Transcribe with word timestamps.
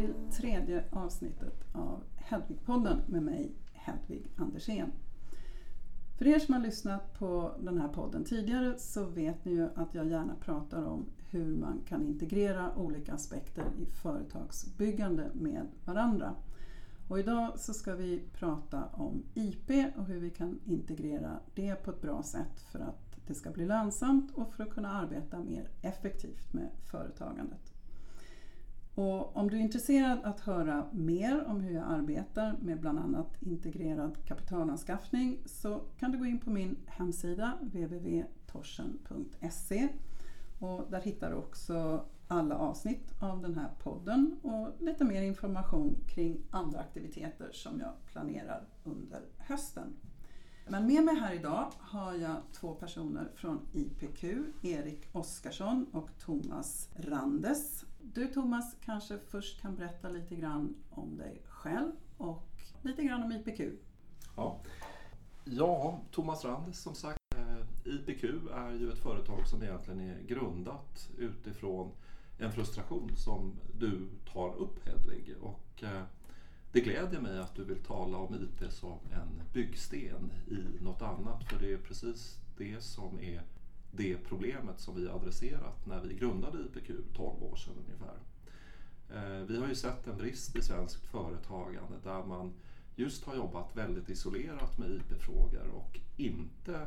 till 0.00 0.14
tredje 0.30 0.84
avsnittet 0.90 1.64
av 1.72 2.02
Hedvigpodden 2.16 3.00
med 3.06 3.22
mig, 3.22 3.52
Hedvig 3.72 4.30
Andersén. 4.36 4.92
För 6.18 6.26
er 6.26 6.38
som 6.38 6.54
har 6.54 6.60
lyssnat 6.60 7.18
på 7.18 7.54
den 7.60 7.78
här 7.78 7.88
podden 7.88 8.24
tidigare 8.24 8.78
så 8.78 9.04
vet 9.04 9.44
ni 9.44 9.52
ju 9.52 9.68
att 9.74 9.94
jag 9.94 10.06
gärna 10.06 10.34
pratar 10.34 10.82
om 10.82 11.06
hur 11.30 11.56
man 11.56 11.80
kan 11.88 12.02
integrera 12.02 12.76
olika 12.76 13.14
aspekter 13.14 13.64
i 13.78 13.86
företagsbyggande 13.86 15.30
med 15.34 15.66
varandra. 15.84 16.34
Och 17.08 17.18
idag 17.18 17.60
så 17.60 17.74
ska 17.74 17.94
vi 17.94 18.22
prata 18.32 18.84
om 18.84 19.22
IP 19.34 19.70
och 19.96 20.04
hur 20.04 20.20
vi 20.20 20.30
kan 20.30 20.60
integrera 20.64 21.40
det 21.54 21.74
på 21.74 21.90
ett 21.90 22.02
bra 22.02 22.22
sätt 22.22 22.60
för 22.72 22.78
att 22.78 23.26
det 23.26 23.34
ska 23.34 23.50
bli 23.50 23.66
lönsamt 23.66 24.30
och 24.34 24.54
för 24.54 24.64
att 24.64 24.70
kunna 24.70 24.92
arbeta 24.92 25.38
mer 25.38 25.68
effektivt 25.82 26.52
med 26.52 26.68
företagandet. 26.90 27.69
Och 28.94 29.36
om 29.36 29.50
du 29.50 29.56
är 29.56 29.60
intresserad 29.60 30.18
att 30.24 30.40
höra 30.40 30.86
mer 30.92 31.44
om 31.46 31.60
hur 31.60 31.74
jag 31.74 31.84
arbetar 31.88 32.56
med 32.60 32.80
bland 32.80 32.98
annat 32.98 33.36
integrerad 33.40 34.16
kapitalanskaffning 34.26 35.38
så 35.46 35.80
kan 35.98 36.12
du 36.12 36.18
gå 36.18 36.26
in 36.26 36.38
på 36.38 36.50
min 36.50 36.76
hemsida 36.86 37.52
www.torsen.se 37.60 39.88
och 40.58 40.86
där 40.90 41.00
hittar 41.00 41.30
du 41.30 41.36
också 41.36 42.04
alla 42.28 42.56
avsnitt 42.56 43.14
av 43.20 43.42
den 43.42 43.54
här 43.54 43.70
podden 43.82 44.36
och 44.42 44.68
lite 44.78 45.04
mer 45.04 45.22
information 45.22 45.96
kring 46.08 46.40
andra 46.50 46.80
aktiviteter 46.80 47.50
som 47.52 47.80
jag 47.80 47.92
planerar 48.06 48.68
under 48.84 49.22
hösten. 49.38 49.96
Men 50.68 50.86
med 50.86 51.04
mig 51.04 51.14
här 51.14 51.34
idag 51.34 51.72
har 51.78 52.14
jag 52.14 52.36
två 52.52 52.74
personer 52.74 53.30
från 53.34 53.60
IPQ, 53.72 54.24
Erik 54.62 55.08
Oskarsson 55.12 55.86
och 55.92 56.10
Thomas 56.18 56.88
Randes. 56.96 57.84
Du 58.02 58.26
Thomas 58.26 58.76
kanske 58.84 59.18
först 59.18 59.60
kan 59.60 59.76
berätta 59.76 60.08
lite 60.08 60.34
grann 60.34 60.74
om 60.90 61.16
dig 61.16 61.42
själv 61.48 61.92
och 62.16 62.48
lite 62.82 63.02
grann 63.02 63.22
om 63.22 63.32
IPQ. 63.32 63.60
Ja, 64.36 64.60
ja 65.44 66.00
Thomas 66.10 66.44
Rand 66.44 66.76
som 66.76 66.94
sagt. 66.94 67.18
Eh, 67.36 67.94
IPQ 67.94 68.24
är 68.54 68.70
ju 68.70 68.92
ett 68.92 68.98
företag 68.98 69.46
som 69.46 69.62
egentligen 69.62 70.00
är 70.00 70.22
grundat 70.22 71.10
utifrån 71.18 71.92
en 72.38 72.52
frustration 72.52 73.16
som 73.16 73.52
du 73.78 74.08
tar 74.32 74.54
upp 74.54 74.86
Hedvig. 74.86 75.36
Och 75.40 75.82
eh, 75.82 76.02
det 76.72 76.80
gläder 76.80 77.20
mig 77.20 77.38
att 77.38 77.54
du 77.54 77.64
vill 77.64 77.82
tala 77.82 78.18
om 78.18 78.34
IP 78.34 78.72
som 78.72 78.98
en 79.12 79.42
byggsten 79.52 80.32
i 80.46 80.82
något 80.84 81.02
annat 81.02 81.44
för 81.44 81.58
det 81.58 81.72
är 81.72 81.78
precis 81.78 82.38
det 82.58 82.80
som 82.80 83.20
är 83.20 83.42
det 83.90 84.16
problemet 84.16 84.80
som 84.80 84.96
vi 84.96 85.08
adresserat 85.08 85.86
när 85.86 86.00
vi 86.00 86.14
grundade 86.14 86.58
IPQ 86.58 86.90
12 87.16 87.42
år 87.42 87.56
sedan 87.56 87.74
ungefär. 87.86 88.18
Eh, 89.14 89.44
vi 89.46 89.60
har 89.60 89.68
ju 89.68 89.74
sett 89.74 90.06
en 90.06 90.16
brist 90.16 90.56
i 90.56 90.62
svenskt 90.62 91.06
företagande 91.06 91.96
där 92.02 92.24
man 92.24 92.52
just 92.96 93.24
har 93.24 93.36
jobbat 93.36 93.76
väldigt 93.76 94.08
isolerat 94.08 94.78
med 94.78 94.90
IP-frågor 94.90 95.68
och 95.74 96.00
inte 96.16 96.86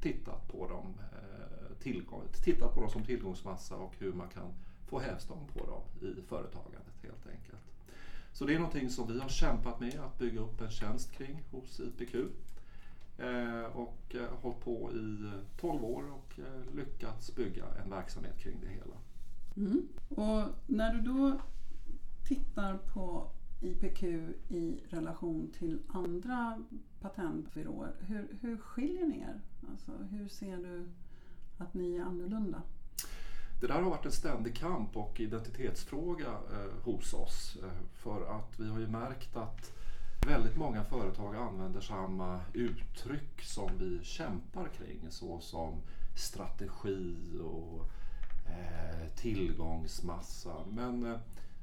tittat 0.00 0.48
på 0.48 0.68
dem, 0.68 0.94
eh, 1.12 1.76
tillgång, 1.82 2.22
tittat 2.44 2.74
på 2.74 2.80
dem 2.80 2.90
som 2.90 3.04
tillgångsmassa 3.04 3.76
och 3.76 3.94
hur 3.98 4.12
man 4.12 4.28
kan 4.28 4.52
få 4.86 4.98
hävstång 4.98 5.50
på 5.52 5.66
dem 5.66 6.10
i 6.10 6.22
företagandet 6.22 6.94
helt 7.02 7.26
enkelt. 7.26 7.62
Så 8.32 8.44
det 8.44 8.54
är 8.54 8.58
någonting 8.58 8.90
som 8.90 9.12
vi 9.12 9.20
har 9.20 9.28
kämpat 9.28 9.80
med 9.80 10.00
att 10.00 10.18
bygga 10.18 10.40
upp 10.40 10.60
en 10.60 10.70
tjänst 10.70 11.12
kring 11.12 11.42
hos 11.50 11.80
IPQ. 11.80 12.14
Eh, 13.18 13.64
och 13.76 14.14
eh, 14.14 14.30
hållit 14.42 14.60
på 14.60 14.92
i 14.92 15.30
12 15.60 15.84
år 15.84 16.04
och 16.10 16.38
eh, 16.38 16.74
lyckats 16.74 17.34
bygga 17.34 17.64
en 17.84 17.90
verksamhet 17.90 18.38
kring 18.38 18.60
det 18.60 18.68
hela. 18.68 18.96
Mm. 19.56 19.88
Och 20.08 20.54
när 20.66 20.94
du 20.94 21.00
då 21.00 21.40
tittar 22.28 22.78
på 22.78 23.30
IPQ 23.60 24.02
i 24.48 24.80
relation 24.88 25.50
till 25.58 25.82
andra 25.88 26.64
patentbyråer, 27.00 27.94
hur, 28.00 28.38
hur 28.40 28.56
skiljer 28.56 29.06
ni 29.06 29.18
er? 29.20 29.40
Alltså, 29.70 29.92
hur 30.10 30.28
ser 30.28 30.56
du 30.56 30.88
att 31.58 31.74
ni 31.74 31.96
är 31.96 32.02
annorlunda? 32.02 32.62
Det 33.60 33.66
där 33.66 33.74
har 33.74 33.90
varit 33.90 34.04
en 34.04 34.12
ständig 34.12 34.56
kamp 34.56 34.96
och 34.96 35.20
identitetsfråga 35.20 36.28
eh, 36.28 36.84
hos 36.84 37.14
oss. 37.14 37.56
Eh, 37.62 37.70
för 37.94 38.38
att 38.38 38.60
vi 38.60 38.68
har 38.68 38.78
ju 38.78 38.88
märkt 38.88 39.36
att 39.36 39.72
väldigt 40.26 40.56
många 40.56 40.84
företag 40.84 41.36
använder 41.36 41.80
samma 41.80 42.40
uttryck 42.52 43.42
som 43.42 43.70
vi 43.78 44.04
kämpar 44.04 44.68
kring 44.68 45.10
såsom 45.10 45.74
strategi 46.16 47.16
och 47.44 47.90
eh, 48.46 49.08
tillgångsmassa. 49.16 50.54
Men 50.70 51.06
eh, 51.06 51.18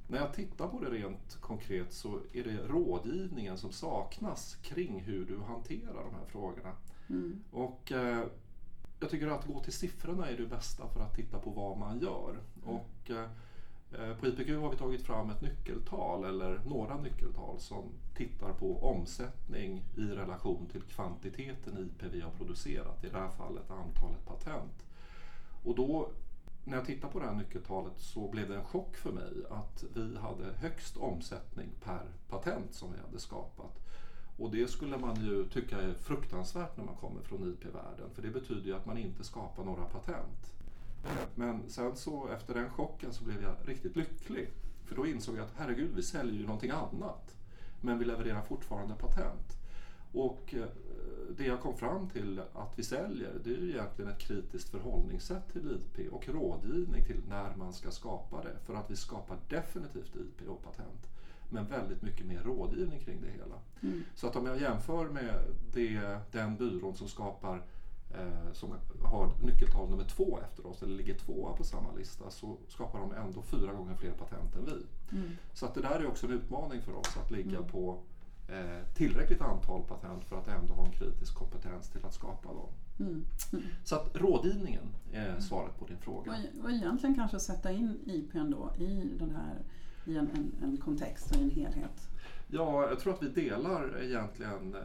när 0.07 0.17
jag 0.17 0.33
tittar 0.33 0.67
på 0.67 0.79
det 0.79 0.89
rent 0.89 1.37
konkret 1.41 1.93
så 1.93 2.19
är 2.33 2.43
det 2.43 2.67
rådgivningen 2.67 3.57
som 3.57 3.71
saknas 3.71 4.55
kring 4.55 5.01
hur 5.01 5.25
du 5.25 5.39
hanterar 5.39 6.03
de 6.03 6.15
här 6.15 6.25
frågorna. 6.27 6.71
Mm. 7.09 7.43
Och 7.51 7.91
eh, 7.91 8.23
jag 8.99 9.09
tycker 9.09 9.27
att 9.27 9.45
gå 9.45 9.59
till 9.59 9.73
siffrorna 9.73 10.29
är 10.29 10.37
det 10.37 10.45
bästa 10.45 10.87
för 10.87 10.99
att 10.99 11.15
titta 11.15 11.39
på 11.39 11.49
vad 11.49 11.77
man 11.77 11.99
gör. 11.99 12.29
Mm. 12.63 12.75
Och, 12.75 13.11
eh, 13.11 13.29
Eh, 13.91 14.17
på 14.17 14.27
IPQ 14.27 14.49
har 14.49 14.69
vi 14.69 14.77
tagit 14.77 15.05
fram 15.05 15.29
ett 15.29 15.41
nyckeltal, 15.41 16.23
eller 16.23 16.61
några 16.65 17.01
nyckeltal, 17.01 17.59
som 17.59 17.91
tittar 18.15 18.53
på 18.53 18.83
omsättning 18.83 19.83
i 19.97 20.01
relation 20.01 20.67
till 20.71 20.81
kvantiteten 20.81 21.77
IP 21.77 22.13
vi 22.13 22.21
har 22.21 22.31
producerat, 22.31 23.03
i 23.03 23.09
det 23.09 23.17
här 23.17 23.29
fallet 23.29 23.71
antalet 23.71 24.25
patent. 24.25 24.85
Och 25.63 25.75
då, 25.75 26.09
när 26.63 26.77
jag 26.77 26.85
tittade 26.85 27.13
på 27.13 27.19
det 27.19 27.25
här 27.25 27.35
nyckeltalet 27.35 27.93
så 27.97 28.27
blev 28.31 28.49
det 28.49 28.55
en 28.55 28.65
chock 28.65 28.97
för 28.97 29.11
mig 29.11 29.33
att 29.49 29.83
vi 29.95 30.17
hade 30.17 30.53
högst 30.57 30.97
omsättning 30.97 31.69
per 31.83 32.11
patent 32.29 32.73
som 32.73 32.91
vi 32.93 32.99
hade 32.99 33.19
skapat. 33.19 33.79
Och 34.37 34.51
det 34.51 34.67
skulle 34.67 34.97
man 34.97 35.15
ju 35.15 35.45
tycka 35.45 35.81
är 35.81 35.93
fruktansvärt 35.93 36.77
när 36.77 36.85
man 36.85 36.95
kommer 36.95 37.21
från 37.21 37.53
IP-världen 37.53 38.09
för 38.13 38.21
det 38.21 38.29
betyder 38.29 38.65
ju 38.65 38.75
att 38.75 38.85
man 38.85 38.97
inte 38.97 39.23
skapar 39.23 39.63
några 39.63 39.85
patent. 39.85 40.54
Men 41.35 41.69
sen 41.69 41.95
så 41.95 42.27
efter 42.27 42.53
den 42.53 42.69
chocken 42.69 43.13
så 43.13 43.23
blev 43.23 43.41
jag 43.41 43.55
riktigt 43.65 43.95
lycklig. 43.95 44.49
För 44.85 44.95
då 44.95 45.07
insåg 45.07 45.37
jag 45.37 45.45
att 45.45 45.53
herregud, 45.57 45.91
vi 45.95 46.03
säljer 46.03 46.39
ju 46.39 46.45
någonting 46.45 46.71
annat. 46.71 47.35
Men 47.81 47.99
vi 47.99 48.05
levererar 48.05 48.41
fortfarande 48.41 48.95
patent. 48.95 49.57
Och 50.13 50.53
eh, 50.53 50.67
det 51.37 51.45
jag 51.45 51.61
kom 51.61 51.77
fram 51.77 52.09
till 52.09 52.41
att 52.53 52.79
vi 52.79 52.83
säljer 52.83 53.31
det 53.43 53.49
är 53.49 53.57
ju 53.57 53.69
egentligen 53.69 54.11
ett 54.11 54.19
kritiskt 54.19 54.69
förhållningssätt 54.69 55.53
till 55.53 55.71
IP 55.71 56.13
och 56.13 56.29
rådgivning 56.29 57.05
till 57.05 57.21
när 57.29 57.55
man 57.55 57.73
ska 57.73 57.91
skapa 57.91 58.43
det. 58.43 58.57
För 58.65 58.73
att 58.73 58.91
vi 58.91 58.95
skapar 58.95 59.37
definitivt 59.49 60.15
IP 60.15 60.49
och 60.49 60.63
patent 60.63 61.07
men 61.49 61.67
väldigt 61.67 62.01
mycket 62.01 62.25
mer 62.25 62.41
rådgivning 62.43 62.99
kring 62.99 63.21
det 63.21 63.29
hela. 63.29 63.55
Mm. 63.81 64.03
Så 64.15 64.27
att 64.27 64.35
om 64.35 64.45
jag 64.45 64.61
jämför 64.61 65.09
med 65.09 65.35
det, 65.73 66.19
den 66.31 66.55
byrån 66.55 66.95
som 66.95 67.07
skapar 67.07 67.61
eh, 68.19 68.53
som 68.53 68.73
har 69.03 69.31
nyckeltal 69.43 69.89
nummer 69.89 70.03
två 70.03 70.39
efter 70.39 70.67
oss, 70.67 70.83
eller 70.83 70.95
ligger 70.95 71.13
tvåa 71.13 71.53
på 71.53 71.63
samma 71.63 71.93
lista, 71.93 72.29
så 72.29 72.57
skapar 72.67 72.99
de 72.99 73.13
ändå 73.13 73.41
fyra 73.41 73.73
gånger 73.73 73.95
fler 73.95 74.11
patent 74.11 74.55
än 74.55 74.65
vi. 74.65 74.85
Mm. 75.17 75.31
Så 75.53 75.65
att 75.65 75.73
det 75.73 75.81
där 75.81 75.99
är 75.99 76.07
också 76.07 76.27
en 76.27 76.33
utmaning 76.33 76.81
för 76.81 76.93
oss, 76.93 77.17
att 77.17 77.31
ligga 77.31 77.57
mm. 77.57 77.69
på 77.69 77.99
eh, 78.47 78.93
tillräckligt 78.95 79.41
antal 79.41 79.83
patent 79.83 80.25
för 80.25 80.37
att 80.37 80.47
ändå 80.47 80.73
ha 80.73 80.85
en 80.85 80.91
kritisk 80.91 81.35
kompetens 81.35 81.89
till 81.89 82.05
att 82.05 82.13
skapa 82.13 82.47
dem. 82.47 82.69
Mm. 82.99 83.25
Mm. 83.53 83.65
Så 83.83 83.95
att 83.95 84.15
rådgivningen 84.15 84.95
är 85.11 85.29
mm. 85.29 85.41
svaret 85.41 85.79
på 85.79 85.85
din 85.85 85.97
fråga. 85.97 86.31
Och, 86.31 86.63
och 86.63 86.71
egentligen 86.71 87.15
kanske 87.15 87.39
sätta 87.39 87.71
in 87.71 87.99
IPn 88.05 88.51
då 88.51 88.71
i 88.77 89.11
den 89.19 89.35
här 89.35 89.63
i 90.05 90.17
en, 90.17 90.29
en, 90.33 90.51
en 90.63 90.77
kontext 90.77 91.31
och 91.31 91.41
en 91.41 91.49
helhet? 91.49 92.09
Ja, 92.47 92.89
jag 92.89 92.99
tror 92.99 93.13
att 93.13 93.23
vi 93.23 93.29
delar 93.29 94.01
egentligen 94.03 94.75
eh, 94.75 94.81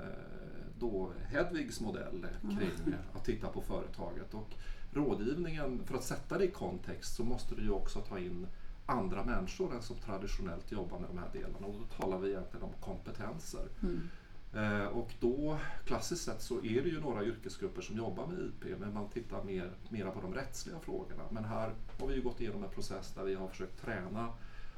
då 0.80 1.12
Hedvigs 1.28 1.80
modell 1.80 2.26
kring 2.40 2.70
mm. 2.86 2.98
att 3.12 3.24
titta 3.24 3.48
på 3.48 3.60
företaget. 3.60 4.34
Och 4.34 4.54
rådgivningen, 4.92 5.82
för 5.84 5.94
att 5.94 6.04
sätta 6.04 6.38
det 6.38 6.44
i 6.44 6.50
kontext 6.50 7.16
så 7.16 7.24
måste 7.24 7.54
du 7.54 7.62
ju 7.62 7.70
också 7.70 8.00
ta 8.00 8.18
in 8.18 8.46
andra 8.86 9.24
människor 9.24 9.74
än 9.74 9.82
som 9.82 9.96
traditionellt 9.96 10.72
jobbar 10.72 10.98
med 10.98 11.08
de 11.08 11.18
här 11.18 11.30
delarna 11.32 11.66
och 11.66 11.74
då 11.78 12.02
talar 12.02 12.18
vi 12.18 12.30
egentligen 12.30 12.64
om 12.64 12.72
kompetenser. 12.80 13.68
Mm. 13.82 14.08
Eh, 14.54 14.86
och 14.86 15.14
då 15.20 15.58
klassiskt 15.84 16.24
sett 16.24 16.42
så 16.42 16.56
är 16.56 16.82
det 16.82 16.88
ju 16.88 17.00
några 17.00 17.24
yrkesgrupper 17.24 17.82
som 17.82 17.96
jobbar 17.96 18.26
med 18.26 18.38
IP 18.38 18.78
men 18.80 18.94
man 18.94 19.08
tittar 19.08 19.44
mer, 19.44 19.70
mera 19.88 20.10
på 20.10 20.20
de 20.20 20.34
rättsliga 20.34 20.78
frågorna. 20.78 21.22
Men 21.30 21.44
här 21.44 21.72
har 22.00 22.06
vi 22.06 22.14
ju 22.14 22.22
gått 22.22 22.40
igenom 22.40 22.64
en 22.64 22.70
process 22.70 23.12
där 23.14 23.24
vi 23.24 23.34
har 23.34 23.48
försökt 23.48 23.82
träna 23.82 24.28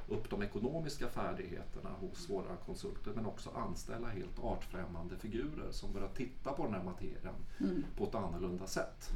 upp 0.07 0.29
de 0.29 0.41
ekonomiska 0.41 1.07
färdigheterna 1.07 1.89
hos 1.99 2.29
våra 2.29 2.55
konsulter 2.55 3.11
men 3.15 3.25
också 3.25 3.49
anställa 3.49 4.07
helt 4.07 4.39
artfrämmande 4.39 5.17
figurer 5.17 5.71
som 5.71 5.93
börjar 5.93 6.09
titta 6.15 6.51
på 6.51 6.63
den 6.63 6.73
här 6.73 6.83
materien 6.83 7.35
mm. 7.59 7.83
på 7.97 8.03
ett 8.03 8.15
annorlunda 8.15 8.67
sätt. 8.67 9.11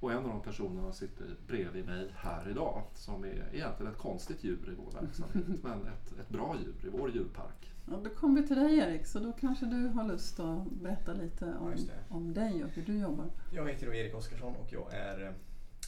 Och 0.00 0.12
en 0.12 0.18
av 0.18 0.28
de 0.28 0.40
personerna 0.40 0.92
sitter 0.92 1.36
bredvid 1.46 1.86
mig 1.86 2.08
här 2.16 2.48
idag 2.50 2.82
som 2.94 3.24
är 3.24 3.48
egentligen 3.52 3.92
ett 3.92 3.98
konstigt 3.98 4.44
djur 4.44 4.72
i 4.72 4.82
vår 4.84 5.00
verksamhet 5.00 5.62
men 5.62 5.86
ett, 5.86 6.20
ett 6.20 6.28
bra 6.28 6.56
djur 6.60 6.88
i 6.88 6.98
vår 6.98 7.10
djurpark. 7.10 7.72
Ja, 7.90 7.96
då 8.04 8.10
kommer 8.10 8.40
vi 8.40 8.46
till 8.46 8.56
dig 8.56 8.78
Erik, 8.78 9.06
så 9.06 9.18
då 9.18 9.32
kanske 9.32 9.66
du 9.66 9.86
har 9.86 10.04
lust 10.04 10.40
att 10.40 10.70
berätta 10.70 11.12
lite 11.12 11.44
om, 11.44 11.74
om 12.08 12.34
dig 12.34 12.64
och 12.64 12.70
hur 12.70 12.82
du 12.82 12.98
jobbar. 12.98 13.30
Jag 13.50 13.68
heter 13.68 13.86
då 13.86 13.94
Erik 13.94 14.14
Oskarsson 14.14 14.56
och 14.56 14.72
jag, 14.72 14.94
är, 14.94 15.34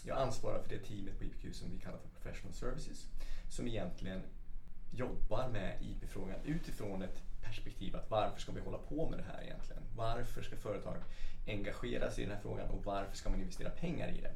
jag 0.04 0.18
ansvarar 0.18 0.62
för 0.62 0.68
det 0.68 0.78
teamet 0.78 1.18
på 1.18 1.24
IPQ 1.24 1.54
som 1.56 1.70
vi 1.70 1.78
kallar 1.78 1.98
för 1.98 2.08
Professional 2.08 2.54
Services 2.54 3.06
som 3.48 3.68
egentligen 3.68 4.22
jobbar 4.90 5.48
med 5.48 5.78
IP-frågan 5.82 6.40
utifrån 6.44 7.02
ett 7.02 7.22
perspektiv 7.42 7.96
att 7.96 8.10
varför 8.10 8.40
ska 8.40 8.52
vi 8.52 8.60
hålla 8.60 8.78
på 8.78 9.10
med 9.10 9.18
det 9.18 9.24
här 9.24 9.42
egentligen? 9.42 9.82
Varför 9.96 10.42
ska 10.42 10.56
företag 10.56 10.96
engagera 11.46 12.10
sig 12.10 12.24
i 12.24 12.26
den 12.26 12.36
här 12.36 12.42
frågan 12.42 12.70
och 12.70 12.84
varför 12.84 13.16
ska 13.16 13.30
man 13.30 13.40
investera 13.40 13.70
pengar 13.70 14.08
i 14.08 14.20
det? 14.20 14.32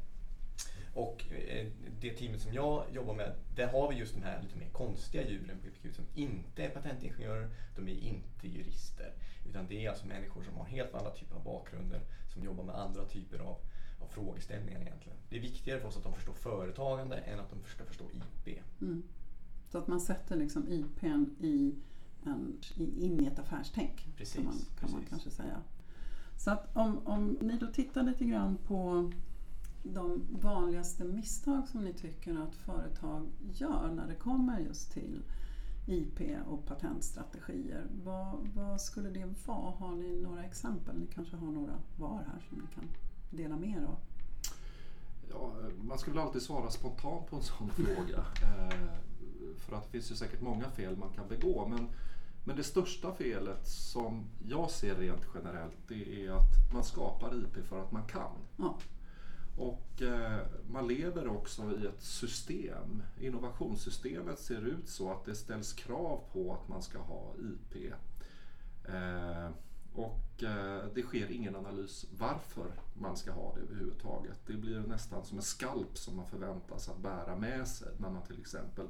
Och 0.94 1.24
eh, 1.32 1.66
det 2.00 2.10
teamet 2.10 2.40
som 2.40 2.52
jag 2.52 2.84
jobbar 2.92 3.14
med, 3.14 3.32
där 3.54 3.66
har 3.66 3.88
vi 3.88 3.96
just 3.96 4.14
de 4.14 4.22
här 4.22 4.42
lite 4.42 4.58
mer 4.58 4.68
konstiga 4.68 5.28
djuren 5.28 5.60
på 5.60 5.66
IPQ 5.66 5.94
som 5.96 6.04
inte 6.14 6.64
är 6.64 6.70
patentingenjörer, 6.70 7.50
de 7.76 7.88
är 7.88 7.98
inte 7.98 8.48
jurister. 8.48 9.12
Utan 9.48 9.66
det 9.68 9.84
är 9.84 9.90
alltså 9.90 10.06
människor 10.06 10.42
som 10.42 10.56
har 10.56 10.64
helt 10.64 10.94
andra 10.94 11.10
typer 11.10 11.34
av 11.36 11.42
bakgrunder, 11.42 12.00
som 12.32 12.44
jobbar 12.44 12.64
med 12.64 12.74
andra 12.74 13.04
typer 13.04 13.38
av, 13.38 13.58
av 14.02 14.06
frågeställningar 14.06 14.80
egentligen. 14.80 15.18
Det 15.28 15.36
är 15.36 15.40
viktigare 15.40 15.80
för 15.80 15.88
oss 15.88 15.96
att 15.96 16.02
de 16.02 16.14
förstår 16.14 16.32
företagande 16.32 17.16
än 17.16 17.40
att 17.40 17.50
de 17.50 17.70
ska 17.70 17.84
förstå 17.84 18.04
IP. 18.04 18.58
Mm. 18.80 19.02
Så 19.70 19.78
att 19.78 19.88
man 19.88 20.00
sätter 20.00 20.36
liksom 20.36 20.68
IPn 20.68 21.24
i 21.40 21.74
en, 22.24 22.58
in 22.76 23.20
i 23.20 23.26
ett 23.26 23.38
affärstänk 23.38 24.08
Precis, 24.16 24.34
kan, 24.34 24.44
man, 24.44 24.54
kan 24.54 24.64
precis. 24.76 24.94
man 24.94 25.04
kanske 25.08 25.30
säga. 25.30 25.62
Så 26.36 26.50
att 26.50 26.76
om, 26.76 27.06
om 27.06 27.38
ni 27.40 27.58
då 27.58 27.66
tittar 27.66 28.02
lite 28.02 28.24
grann 28.24 28.56
på 28.56 29.12
de 29.82 30.22
vanligaste 30.30 31.04
misstag 31.04 31.68
som 31.68 31.84
ni 31.84 31.92
tycker 31.92 32.38
att 32.38 32.54
företag 32.54 33.26
gör 33.52 33.90
när 33.94 34.06
det 34.06 34.14
kommer 34.14 34.60
just 34.60 34.92
till 34.92 35.22
IP 35.86 36.20
och 36.46 36.66
patentstrategier. 36.66 37.86
Vad, 38.04 38.48
vad 38.54 38.80
skulle 38.80 39.10
det 39.10 39.46
vara? 39.46 39.70
Har 39.70 39.92
ni 39.94 40.22
några 40.22 40.44
exempel? 40.44 40.98
Ni 40.98 41.06
kanske 41.06 41.36
har 41.36 41.52
några 41.52 41.74
var 41.96 42.16
här 42.16 42.44
som 42.48 42.58
ni 42.58 42.66
kan 42.74 42.84
dela 43.36 43.56
med 43.56 43.68
er 43.68 43.84
av? 43.84 43.96
Ja, 45.30 45.54
man 45.82 45.98
ska 45.98 46.10
väl 46.10 46.20
alltid 46.20 46.42
svara 46.42 46.70
spontant 46.70 47.26
på 47.26 47.36
en 47.36 47.42
sån 47.42 47.70
fråga. 47.76 48.18
Eh, 48.42 48.88
för 49.56 49.76
att 49.76 49.84
det 49.84 49.90
finns 49.90 50.10
ju 50.10 50.14
säkert 50.14 50.40
många 50.40 50.70
fel 50.70 50.96
man 50.96 51.12
kan 51.12 51.28
begå. 51.28 51.68
Men, 51.68 51.88
men 52.44 52.56
det 52.56 52.64
största 52.64 53.14
felet 53.14 53.68
som 53.68 54.24
jag 54.48 54.70
ser 54.70 54.94
rent 54.94 55.26
generellt 55.34 55.88
det 55.88 56.26
är 56.26 56.30
att 56.30 56.72
man 56.74 56.84
skapar 56.84 57.34
IP 57.34 57.66
för 57.68 57.82
att 57.82 57.92
man 57.92 58.06
kan. 58.06 58.32
Ja. 58.56 58.78
Och 59.56 60.02
eh, 60.02 60.46
man 60.70 60.88
lever 60.88 61.28
också 61.28 61.62
i 61.62 61.86
ett 61.86 62.02
system. 62.02 63.02
Innovationssystemet 63.20 64.38
ser 64.38 64.60
ut 64.60 64.88
så 64.88 65.12
att 65.12 65.24
det 65.24 65.34
ställs 65.34 65.72
krav 65.72 66.20
på 66.32 66.52
att 66.52 66.68
man 66.68 66.82
ska 66.82 66.98
ha 66.98 67.34
IP. 67.38 67.92
Eh, 68.84 69.50
och 69.94 70.42
eh, 70.42 70.84
det 70.94 71.02
sker 71.02 71.30
ingen 71.30 71.56
analys 71.56 72.06
varför 72.18 72.72
man 72.94 73.16
ska 73.16 73.32
ha 73.32 73.54
det 73.54 73.60
överhuvudtaget. 73.60 74.38
Det 74.46 74.52
blir 74.52 74.80
nästan 74.80 75.24
som 75.24 75.38
en 75.38 75.42
skalp 75.42 75.98
som 75.98 76.16
man 76.16 76.26
förväntas 76.26 76.88
att 76.88 76.98
bära 77.02 77.36
med 77.36 77.68
sig 77.68 77.88
när 77.98 78.10
man 78.10 78.22
till 78.22 78.40
exempel 78.40 78.86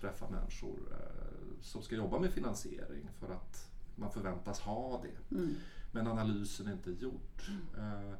träffar 0.00 0.30
människor 0.30 0.78
eh, 0.90 1.60
som 1.60 1.82
ska 1.82 1.96
jobba 1.96 2.18
med 2.18 2.30
finansiering 2.30 3.10
för 3.18 3.32
att 3.32 3.70
man 3.96 4.10
förväntas 4.12 4.60
ha 4.60 5.02
det. 5.02 5.36
Mm. 5.36 5.54
Men 5.92 6.06
analysen 6.06 6.66
är 6.66 6.72
inte 6.72 6.90
gjord. 6.90 7.42
Eh, 7.78 8.14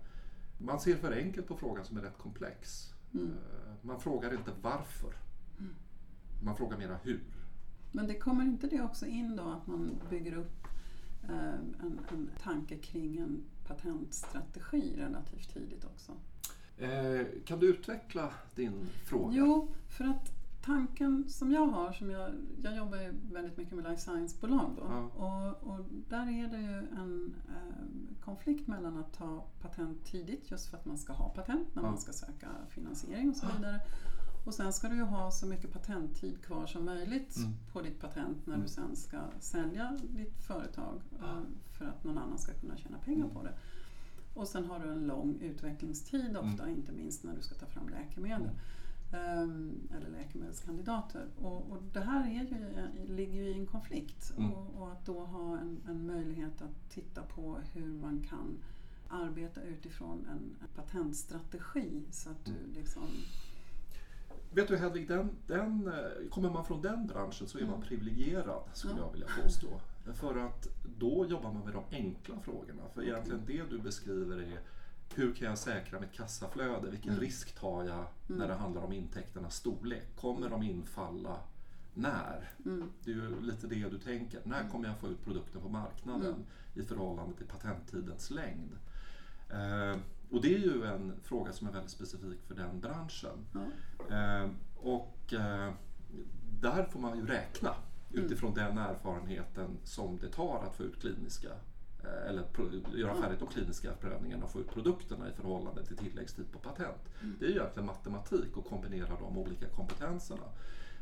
Man 0.58 0.80
ser 0.80 0.96
för 0.96 1.12
enkelt 1.12 1.46
på 1.46 1.56
frågan 1.56 1.84
som 1.84 1.96
är 1.96 2.02
rätt 2.02 2.18
komplex. 2.18 2.92
Mm. 3.14 3.26
Eh, 3.26 3.72
Man 3.82 4.00
frågar 4.00 4.34
inte 4.34 4.52
varför. 4.62 5.14
Man 6.42 6.56
frågar 6.56 6.78
mera 6.78 6.96
hur. 6.96 7.20
Men 7.92 8.06
det 8.06 8.18
kommer 8.18 8.44
inte 8.44 8.66
det 8.66 8.80
också 8.80 9.06
in 9.06 9.36
då 9.36 9.42
att 9.42 9.66
man 9.66 10.00
bygger 10.10 10.36
upp 10.36 10.66
en, 11.28 12.00
en 12.10 12.30
tanke 12.42 12.76
kring 12.78 13.18
en 13.18 13.42
patentstrategi 13.66 14.94
relativt 14.96 15.54
tidigt 15.54 15.84
också? 15.84 16.12
Eh, 16.78 17.26
Kan 17.44 17.58
du 17.60 17.66
utveckla 17.68 18.30
din 18.54 18.86
fråga? 19.04 19.34
Jo, 19.36 19.68
för 19.88 20.04
att 20.04 20.30
tanken 20.64 21.24
som 21.28 21.52
jag 21.52 21.66
har, 21.66 21.92
som 21.92 22.10
jag, 22.10 22.30
jag 22.62 22.76
jobbar 22.76 22.98
ju 22.98 23.14
väldigt 23.32 23.56
mycket 23.56 23.74
med 23.74 23.84
life 23.84 24.00
science-bolag 24.02 24.70
då, 24.76 24.82
Ja. 24.88 25.02
och, 25.62 25.68
och 25.72 25.84
där 26.08 26.22
är 26.44 26.48
det 26.48 26.58
ju 26.60 26.78
en 27.00 27.34
eh, 27.48 28.20
konflikt 28.24 28.68
mellan 28.68 28.96
att 28.98 29.12
ta 29.12 29.44
patent 29.62 30.04
tidigt 30.04 30.50
just 30.50 30.66
för 30.70 30.76
att 30.76 30.84
man 30.84 30.98
ska 30.98 31.12
ha 31.12 31.28
patent 31.28 31.74
när 31.74 31.82
Ja. 31.82 31.88
man 31.90 31.98
ska 31.98 32.12
söka 32.12 32.48
finansiering 32.68 33.30
och 33.30 33.36
så 33.36 33.46
vidare. 33.56 33.80
Och 34.44 34.54
sen 34.54 34.72
ska 34.72 34.88
du 34.88 34.94
ju 34.96 35.02
ha 35.02 35.30
så 35.30 35.46
mycket 35.46 35.72
patenttid 35.72 36.42
kvar 36.42 36.66
som 36.66 36.84
möjligt 36.84 37.36
Mm. 37.36 37.52
på 37.72 37.80
ditt 37.82 38.00
patent 38.00 38.46
när 38.46 38.54
Mm. 38.54 38.66
du 38.66 38.72
sen 38.72 38.96
ska 38.96 39.18
sälja 39.40 39.98
ditt 40.10 40.42
företag 40.46 41.00
eh, 41.18 41.40
för 41.78 41.84
att 41.84 42.04
någon 42.04 42.18
annan 42.18 42.38
ska 42.38 42.52
kunna 42.52 42.76
tjäna 42.76 42.98
pengar 42.98 43.24
Mm. 43.24 43.34
på 43.36 43.42
det. 43.42 43.54
Och 44.34 44.48
sen 44.48 44.64
har 44.66 44.78
du 44.78 44.92
en 44.92 45.06
lång 45.06 45.38
utvecklingstid 45.40 46.36
ofta, 46.36 46.68
inte 46.70 46.92
minst 46.92 47.24
när 47.24 47.36
du 47.36 47.42
ska 47.42 47.54
ta 47.54 47.66
fram 47.66 47.88
läkemedel. 47.88 48.50
Mm. 49.12 49.38
Ehm, 49.38 49.88
eller 49.96 50.10
läkemedelskandidater. 50.10 51.26
Och, 51.38 51.70
och 51.70 51.82
det 51.92 52.00
här 52.00 52.26
är 52.30 52.34
ju, 52.34 52.46
ligger 53.14 53.32
ju 53.34 53.48
i 53.48 53.54
en 53.58 53.66
konflikt. 53.66 54.32
Mm. 54.38 54.52
Och, 54.52 54.82
och 54.82 54.92
att 54.92 55.06
då 55.06 55.20
ha 55.24 55.58
en, 55.58 55.80
en 55.88 56.06
möjlighet 56.06 56.62
att 56.62 56.90
titta 56.90 57.22
på 57.22 57.58
hur 57.72 57.86
man 57.92 58.20
kan 58.28 58.58
arbeta 59.08 59.62
utifrån 59.62 60.26
en 60.30 60.68
patentstrategi 60.76 62.02
så 62.10 62.30
att 62.30 62.44
du 62.44 62.52
Mm. 62.52 62.72
liksom... 62.74 63.02
Vet 64.52 64.68
du 64.68 64.76
Hedvig, 64.76 65.08
den, 65.08 65.30
den, 65.46 65.88
eh, 65.88 66.28
kommer 66.30 66.50
man 66.50 66.64
från 66.64 66.82
den 66.82 67.06
branschen 67.06 67.48
så 67.48 67.58
är 67.58 67.62
man 67.62 67.74
Mm. 67.74 67.86
privilegierad 67.86 68.62
skulle 68.72 68.94
Ja. 68.94 68.98
jag 69.00 69.12
vilja 69.12 69.26
påstå. 69.42 69.80
För 70.14 70.36
att 70.46 70.68
då 70.98 71.26
jobbar 71.28 71.52
man 71.52 71.64
med 71.64 71.72
de 71.74 71.84
enkla 71.96 72.40
frågorna. 72.40 72.82
För 72.94 73.02
egentligen 73.02 73.42
det 73.46 73.62
du 73.70 73.78
beskriver 73.78 74.36
är 74.38 74.60
hur 75.14 75.34
kan 75.34 75.48
jag 75.48 75.58
säkra 75.58 76.00
mitt 76.00 76.12
kassaflöde? 76.12 76.90
Vilken 76.90 77.10
Mm. 77.10 77.20
risk 77.24 77.54
tar 77.60 77.84
jag 77.84 78.04
när 78.26 78.36
Mm. 78.36 78.48
det 78.48 78.54
handlar 78.54 78.82
om 78.82 78.92
intäkternas 78.92 79.54
storlek? 79.56 80.16
Kommer 80.16 80.50
de 80.50 80.62
infalla? 80.62 81.36
När? 81.94 82.52
Mm, 82.66 82.90
Det 83.04 83.10
är 83.10 83.14
ju 83.14 83.40
lite 83.40 83.66
det 83.66 83.88
du 83.88 83.98
tänker. 83.98 84.40
När 84.44 84.68
kommer 84.68 84.88
jag 84.88 84.98
få 84.98 85.08
ut 85.08 85.24
produkten 85.24 85.60
på 85.60 85.68
marknaden 85.68 86.26
Mm. 86.34 86.44
i 86.74 86.82
förhållande 86.82 87.36
till 87.36 87.46
patenttidens 87.46 88.30
längd? 88.30 88.72
Eh, 89.50 89.96
och 90.30 90.42
det 90.42 90.54
är 90.54 90.58
ju 90.58 90.84
en 90.84 91.12
fråga 91.22 91.52
som 91.52 91.68
är 91.68 91.72
väldigt 91.72 91.90
specifik 91.90 92.42
för 92.46 92.54
den 92.54 92.80
branschen. 92.80 93.46
Eh, 94.10 94.50
och 94.76 95.32
eh, 95.32 95.72
där 96.60 96.84
får 96.84 97.00
man 97.00 97.18
ju 97.18 97.26
räkna 97.26 97.74
utifrån 98.10 98.54
den 98.54 98.78
erfarenheten 98.78 99.78
som 99.84 100.18
det 100.18 100.28
tar 100.28 100.64
att 100.66 100.76
få 100.76 100.82
ut 100.82 101.00
kliniska 101.00 101.48
eh, 102.04 102.28
eller 102.28 102.44
göra 102.94 103.14
färdigt 103.14 103.38
de 103.38 103.48
kliniska 103.48 103.92
prövningarna 103.92 104.44
och 104.44 104.50
få 104.50 104.60
ut 104.60 104.70
produkterna 104.70 105.28
i 105.28 105.32
förhållande 105.32 105.84
till 105.84 105.96
tilläggstid 105.96 106.52
på 106.52 106.58
patent. 106.58 107.08
Mm. 107.22 107.36
Det 107.38 107.44
är 107.44 107.48
ju 107.48 107.56
egentligen 107.56 107.86
matematik 107.86 108.56
att 108.56 108.68
kombinera 108.68 109.16
de 109.20 109.38
olika 109.38 109.66
kompetenserna. 109.68 110.46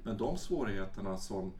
Men 0.02 0.16
de 0.16 0.36
svårigheterna 0.36 1.18
som 1.18 1.52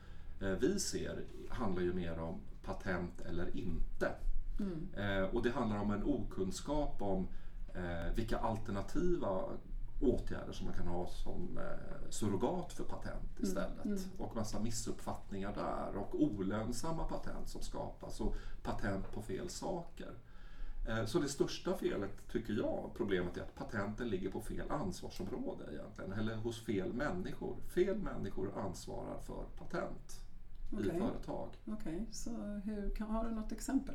vi 0.61 0.81
ser 0.81 1.25
handlar 1.49 1.83
ju 1.83 1.93
mer 1.93 2.19
om 2.19 2.41
patent 2.65 3.21
eller 3.21 3.57
inte. 3.57 4.13
Mm, 4.61 5.31
och 5.31 5.43
det 5.43 5.51
handlar 5.51 5.79
om 5.79 5.91
en 5.91 6.03
okunskap 6.03 7.03
om 7.03 7.29
eh, 7.75 8.15
vilka 8.15 8.39
alternativa 8.39 9.43
åtgärder 10.01 10.53
som 10.53 10.67
man 10.67 10.75
kan 10.77 10.87
ha 10.87 11.07
som 11.09 11.59
eh, 11.59 12.11
surrogat 12.11 12.73
för 12.73 12.85
patent 12.85 13.41
istället. 13.41 13.85
mm. 13.85 13.99
Och 14.19 14.37
massa 14.37 14.61
missuppfattningar 14.61 15.55
där 15.55 15.97
och 15.97 16.23
olönsamma 16.23 17.05
patent 17.05 17.49
som 17.49 17.63
skapas 17.63 18.21
och 18.21 18.35
patent 18.63 19.13
på 19.13 19.23
fel 19.23 19.49
saker. 19.49 20.11
Eh, 20.89 21.05
Så 21.07 21.19
det 21.19 21.29
största 21.29 21.75
felet, 21.77 22.29
tycker 22.33 22.53
jag, 22.53 22.91
problemet 22.97 23.37
är 23.37 23.43
att 23.43 23.55
patenten 23.55 24.09
ligger 24.09 24.31
på 24.31 24.41
fel 24.41 24.71
ansvarsområde 24.71 25.65
egentligen, 25.73 26.13
eller 26.13 26.37
hos 26.37 26.65
fel 26.65 26.93
människor. 26.93 27.57
Fel 27.69 27.99
människor 27.99 28.59
ansvarar 28.59 29.19
för 29.19 29.45
patent 29.59 30.21
i 30.71 30.75
Okej. 30.77 30.99
företag. 31.01 31.49
Okej, 31.67 32.07
så 32.11 32.31
hur, 32.65 32.91
kan, 32.91 33.11
har 33.11 33.25
du 33.25 33.31
något 33.31 33.53
exempel? 33.53 33.95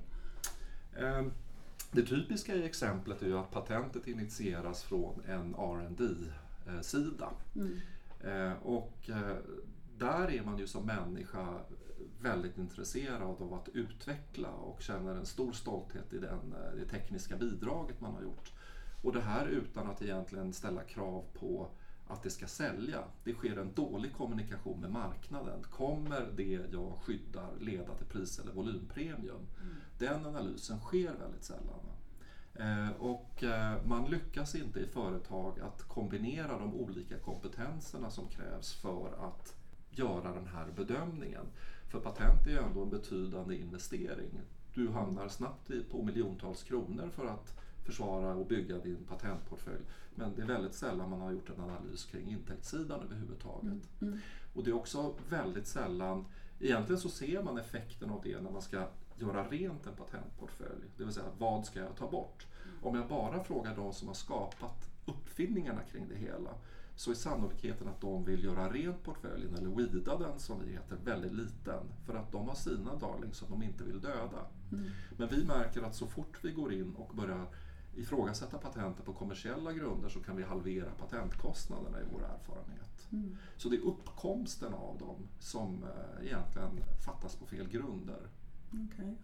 Eh, 0.96 1.26
Det 1.94 2.02
typiska 2.06 2.56
i 2.56 2.66
exemplet 2.66 3.22
är 3.22 3.26
ju 3.28 3.38
att 3.38 3.52
patentet 3.52 4.08
initieras 4.08 4.84
från 4.84 5.22
en 5.28 5.54
rd 5.54 6.32
sida 6.82 7.30
Mm, 7.56 7.80
Eh, 8.24 8.54
Och 8.64 9.10
eh, 9.10 9.38
där 9.98 10.32
är 10.32 10.44
man 10.44 10.58
ju 10.58 10.68
som 10.68 10.86
människa 10.86 11.60
väldigt 12.22 12.58
intresserad 12.58 13.22
av 13.42 13.54
att 13.54 13.70
utveckla 13.70 14.50
och 14.50 14.82
känner 14.82 15.16
en 15.16 15.26
stor 15.26 15.52
stolthet 15.52 16.14
i 16.14 16.18
den, 16.18 16.54
eh, 16.54 16.76
det 16.80 16.86
tekniska 16.86 17.38
bidraget 17.38 18.02
man 18.02 18.14
har 18.14 18.22
gjort. 18.22 18.52
Och 19.04 19.14
det 19.14 19.22
här 19.22 19.48
utan 19.48 19.88
att 19.90 20.02
egentligen 20.02 20.54
ställa 20.54 20.82
krav 20.82 21.24
på 21.34 21.68
att 22.08 22.24
det 22.24 22.30
ska 22.30 22.48
sälja. 22.48 23.04
Det 23.24 23.34
sker 23.34 23.58
en 23.58 23.74
dålig 23.74 24.14
kommunikation 24.14 24.82
med 24.82 24.92
marknaden. 24.92 25.64
Kommer 25.64 26.32
det 26.36 26.60
jag 26.72 26.94
skyddar 27.04 27.50
leda 27.60 27.94
till 27.96 28.06
pris 28.08 28.40
eller 28.40 28.54
volympremium? 28.54 29.48
Den 30.04 30.26
analysen 30.26 30.80
sker 30.80 31.14
väldigt 31.14 31.44
sällan. 31.44 31.80
Eh, 32.54 32.90
Och 33.00 33.44
eh, 33.44 33.86
man 33.86 34.06
lyckas 34.10 34.56
inte 34.56 34.80
i 34.80 34.88
företag 34.88 35.60
att 35.60 35.84
kombinera 35.88 36.60
de 36.60 36.74
olika 36.76 37.20
kompetenserna 37.20 38.10
som 38.10 38.28
krävs 38.28 38.74
för 38.74 39.14
att 39.30 39.56
göra 39.92 40.34
den 40.34 40.48
här 40.48 40.68
bedömningen. 40.76 41.46
För 41.92 42.00
patent 42.00 42.48
är 42.48 42.52
ju 42.52 42.58
ändå 42.58 42.84
en 42.84 42.90
betydande 42.90 43.56
investering. 43.56 44.42
Du 44.74 44.90
hamnar 44.90 45.28
snabbt 45.28 45.72
på 45.92 46.04
miljontals 46.04 46.64
kronor 46.64 47.10
för 47.10 47.26
att 47.26 47.60
försvara 47.86 48.36
och 48.36 48.48
bygga 48.48 48.78
din 48.78 49.04
patentportfölj. 49.10 49.84
Men 50.16 50.36
det 50.36 50.42
är 50.42 50.46
väldigt 50.46 50.74
sällan 50.74 51.10
man 51.10 51.22
har 51.22 51.32
gjort 51.32 51.50
en 51.50 51.64
analys 51.64 52.06
kring 52.06 52.28
intäktssidan 52.32 53.02
överhuvudtaget. 53.02 54.02
mm, 54.02 54.20
Och 54.54 54.64
det 54.64 54.70
är 54.70 54.76
också 54.76 55.16
väldigt 55.30 55.68
sällan, 55.68 56.26
egentligen 56.60 57.02
så 57.02 57.10
ser 57.10 57.44
man 57.44 57.58
effekten 57.58 58.10
av 58.10 58.22
det 58.24 58.42
när 58.42 58.52
man 58.52 58.62
ska 58.62 58.88
göra 59.24 59.48
rent 59.50 59.88
en 59.88 59.96
patentportfölj. 59.96 60.86
Det 60.98 61.04
vill 61.04 61.14
säga, 61.14 61.26
vad 61.38 61.66
ska 61.66 61.80
jag 61.80 61.96
ta 61.96 62.10
bort? 62.10 62.48
Om 62.82 62.96
jag 62.96 63.08
bara 63.08 63.44
frågar 63.44 63.76
de 63.76 63.94
som 63.94 64.08
har 64.08 64.16
skapat 64.16 64.90
uppfinningarna 65.06 65.82
kring 65.92 66.08
det 66.08 66.16
hela 66.16 66.50
så 66.96 67.12
är 67.12 67.16
sannolikheten 67.16 67.88
att 67.88 68.02
de 68.02 68.26
vill 68.26 68.44
göra 68.44 68.70
rent 68.70 69.04
portföljen, 69.04 69.56
eller 69.56 69.70
weeda 69.70 70.18
den 70.18 70.40
som 70.40 70.60
vi 70.66 70.72
heter, 70.72 70.98
väldigt 71.04 71.34
liten. 71.34 71.84
För 72.06 72.16
att 72.16 72.32
de 72.32 72.48
har 72.48 72.56
sina 72.56 72.96
darlings 72.96 73.38
som 73.38 73.50
de 73.50 73.64
inte 73.64 73.84
vill 73.84 74.02
döda. 74.02 74.46
Mm. 74.72 74.90
Men 75.18 75.30
vi 75.30 75.46
märker 75.46 75.82
att 75.82 75.96
så 75.96 76.08
fort 76.08 76.40
vi 76.42 76.52
går 76.52 76.74
in 76.74 76.96
och 76.96 77.16
börjar 77.16 77.48
ifrågasätta 77.96 78.58
patenter 78.58 79.04
på 79.04 79.14
kommersiella 79.14 79.74
grunder 79.74 80.10
så 80.10 80.20
kan 80.20 80.36
vi 80.36 80.44
halvera 80.44 80.92
patentkostnaderna 80.92 82.02
i 82.02 82.04
vår 82.12 82.24
erfarenhet. 82.24 83.08
Mm. 83.12 83.38
Så 83.58 83.70
det 83.70 83.76
är 83.76 83.82
uppkomsten 83.82 84.74
av 84.74 84.98
dem 84.98 85.28
som 85.40 85.84
eh, 85.84 86.26
egentligen 86.28 86.84
fattas 87.06 87.36
på 87.36 87.46
fel 87.46 87.70
grunder. 87.70 88.30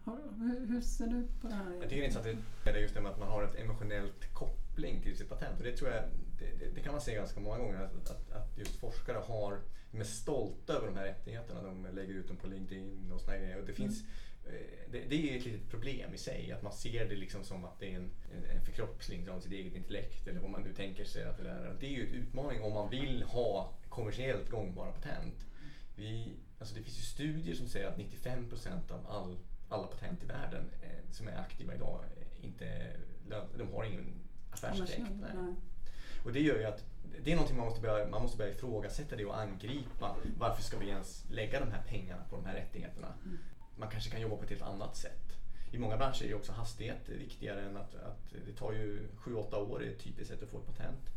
Har- 0.03 0.33
Hur, 0.39 0.67
hur 0.67 0.81
ser 0.81 1.07
du 1.07 1.27
på 1.41 1.47
det 1.47 1.53
här? 1.55 1.71
Jag 1.73 1.81
tycker 1.81 1.95
det 1.95 2.01
är 2.01 2.05
intressant 2.05 2.37
det 2.63 2.69
är 2.69 2.77
just 2.77 2.93
det 2.93 3.01
med 3.01 3.11
att 3.11 3.19
man 3.19 3.27
har 3.27 3.43
ett 3.43 3.55
emotionellt 3.55 4.33
koppling 4.33 5.01
till 5.01 5.17
sitt 5.17 5.29
patent. 5.29 5.57
Och 5.57 5.63
det 5.63 5.77
tror 5.77 5.89
jag, 5.91 6.03
det, 6.39 6.75
det, 6.75 6.81
kan 6.81 6.91
man 6.91 7.01
se 7.01 7.13
ganska 7.15 7.39
många 7.39 7.57
gånger 7.57 7.81
att, 7.81 8.09
att, 8.11 8.31
att 8.31 8.57
just 8.57 8.75
forskare 8.75 9.17
har, 9.17 9.59
de 9.91 9.99
är 9.99 10.03
stolta 10.03 10.73
över 10.73 10.87
de 10.87 10.95
här 10.95 11.05
rättigheterna. 11.05 11.63
De 11.63 11.87
lägger 11.95 12.13
ut 12.13 12.27
dem 12.27 12.37
på 12.37 12.47
LinkedIn 12.47 13.11
och 13.11 13.21
såna 13.21 13.33
här 13.33 13.39
grejer. 13.39 13.59
Och 13.59 13.65
det, 13.67 13.73
finns, 13.73 14.03
eh, 14.45 14.53
det, 14.91 14.99
det 15.09 15.33
är 15.33 15.37
ett 15.37 15.45
litet 15.45 15.69
problem 15.69 16.13
i 16.13 16.17
sig. 16.17 16.51
Att 16.51 16.61
man 16.63 16.73
ser 16.73 17.09
det 17.09 17.15
liksom 17.15 17.43
som 17.43 17.65
att 17.65 17.79
det 17.79 17.91
är 17.91 17.95
en, 17.95 18.11
en, 18.35 18.57
en 18.57 18.65
förkroppsling 18.65 19.29
av 19.29 19.39
sitt 19.39 19.51
eget 19.51 19.75
intellekt. 19.75 20.27
Eller 20.27 20.39
vad 20.39 20.49
man 20.51 20.61
nu 20.61 20.73
tänker 20.73 21.05
sig 21.05 21.23
att 21.23 21.37
det 21.37 21.49
är. 21.49 21.75
Det 21.79 21.85
är 21.85 21.91
ju 21.91 22.07
en 22.09 22.13
utmaning 22.13 22.61
om 22.61 22.73
man 22.73 22.89
vill 22.89 23.23
ha 23.23 23.73
kommersiellt 23.89 24.49
gångbara 24.49 24.91
patent. 24.91 25.45
Vi, 25.99 26.33
alltså 26.59 26.75
det 26.75 26.81
finns 26.81 26.97
ju 26.97 27.01
studier 27.01 27.55
som 27.55 27.67
säger 27.67 27.87
att 27.87 27.97
95% 27.97 28.91
av 28.91 29.07
all, 29.09 29.37
alla 29.69 29.87
patent 29.87 30.23
i 30.23 30.25
världen 30.25 30.69
eh, 30.81 31.11
som 31.11 31.27
är 31.27 31.37
aktiva 31.37 31.75
idag 31.75 32.03
eh, 32.17 32.45
inte 32.45 32.95
de 33.57 33.73
har 33.73 33.83
ingen. 33.83 34.13
Nej. 35.21 35.55
Och 36.23 36.33
det 36.33 36.39
gör 36.39 36.59
ju 36.59 36.65
att 36.65 36.83
det 37.23 37.31
är 37.31 37.35
någonting 37.35 37.57
man 37.57 37.65
måste 37.65 37.81
börja, 37.81 38.07
man 38.07 38.21
måste 38.21 38.37
börja 38.37 38.51
ifrågasätta 38.51 39.15
det 39.15 39.25
och 39.25 39.39
angripa. 39.39 40.15
Varför 40.37 40.63
ska 40.63 40.77
vi 40.77 40.89
ens 40.89 41.25
lägga 41.29 41.59
de 41.59 41.71
här 41.71 41.83
pengarna 41.87 42.23
på 42.29 42.35
de 42.35 42.45
här 42.45 42.55
rättigheterna? 42.55 43.13
Mm. 43.25 43.37
Man 43.75 43.89
kanske 43.89 44.09
kan 44.09 44.21
jobba 44.21 44.35
på 44.35 44.43
ett 44.43 44.49
helt 44.49 44.61
annat 44.61 44.97
sätt. 44.97 45.29
I 45.71 45.77
många 45.77 45.97
branscher 45.97 46.23
är 46.23 46.35
också 46.35 46.51
hastighet 46.51 47.09
viktigare 47.09 47.61
än 47.61 47.77
att, 47.77 47.95
att 47.95 48.33
det 48.45 48.53
tar 48.53 48.73
ju 48.73 49.07
7-8 49.17 49.55
år 49.55 49.83
är 49.83 49.91
ett 49.91 49.99
typiskt 49.99 50.33
sätt 50.33 50.43
att 50.43 50.49
få 50.49 50.57
ett 50.57 50.65
patent. 50.65 51.09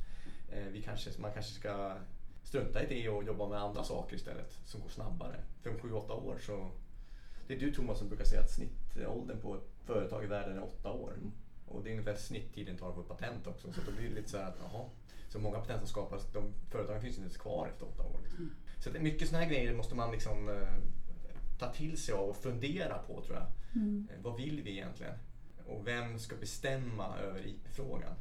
Eh, 0.53 0.65
vi 0.73 0.83
kanske, 0.83 1.11
man 1.19 1.33
kanske 1.33 1.53
ska 1.53 1.97
strunta 2.43 2.83
i 2.83 2.87
det 2.87 3.09
och 3.09 3.25
jobba 3.25 3.49
med 3.49 3.59
andra 3.59 3.85
saker 3.85 4.17
istället 4.17 4.59
som 4.65 4.81
går 4.81 4.89
snabbare. 4.89 5.37
För 5.63 5.71
om 5.71 5.77
7-8 5.77 6.11
år 6.11 6.39
så... 6.47 6.71
Det 7.47 7.55
är 7.55 7.59
du 7.61 7.75
Thomas 7.75 7.99
som 7.99 8.09
brukar 8.09 8.25
säga 8.25 8.41
att 8.41 8.51
snittåldern 8.51 9.41
på 9.41 9.55
ett 9.55 9.69
företag 9.85 10.25
i 10.25 10.27
världen 10.27 10.57
är 10.57 10.63
8 10.65 10.93
år. 10.93 11.13
Mm. 11.17 11.33
Och 11.67 11.83
det 11.85 11.89
är 11.91 11.93
ungefär 11.93 12.15
snitttiden 12.17 12.77
tar 12.77 12.93
på 12.93 13.01
ett 13.01 13.09
patent 13.09 13.47
också. 13.47 13.73
Så 13.73 13.81
då 13.87 13.93
blir 13.93 14.09
det 14.09 14.15
lite 14.15 14.31
så 14.31 14.37
här 14.39 14.45
att 14.49 14.59
jaha. 14.73 14.85
Så 15.29 15.39
många 15.39 15.59
patent 15.59 15.79
som 15.79 15.89
skapas, 15.89 16.33
de 16.33 16.53
företagen 16.71 17.01
finns 17.01 17.15
inte 17.17 17.23
ens 17.27 17.37
kvar 17.37 17.69
efter 17.73 17.87
8 17.87 18.03
år. 18.03 18.21
Liksom. 18.23 18.39
Mm. 18.39 18.55
Så 18.79 18.91
det 18.91 18.99
är 18.99 19.03
mycket 19.03 19.29
sådana 19.29 19.45
här 19.45 19.53
grejer 19.53 19.75
måste 19.75 19.95
man 19.95 20.13
liksom 20.13 20.49
eh, 20.49 20.75
ta 21.59 21.73
till 21.73 21.97
sig 21.99 22.15
av 22.15 22.29
och 22.29 22.37
fundera 22.37 22.99
på 22.99 23.23
tror 23.23 23.37
jag. 23.37 23.47
Mm. 23.83 24.09
Eh, 24.15 24.23
Vad 24.23 24.37
vill 24.37 24.63
vi 24.63 24.71
egentligen? 24.71 25.15
Och 25.67 25.87
vem 25.87 26.19
ska 26.19 26.37
bestämma 26.37 27.19
över 27.19 27.47
IP-frågan? 27.47 28.15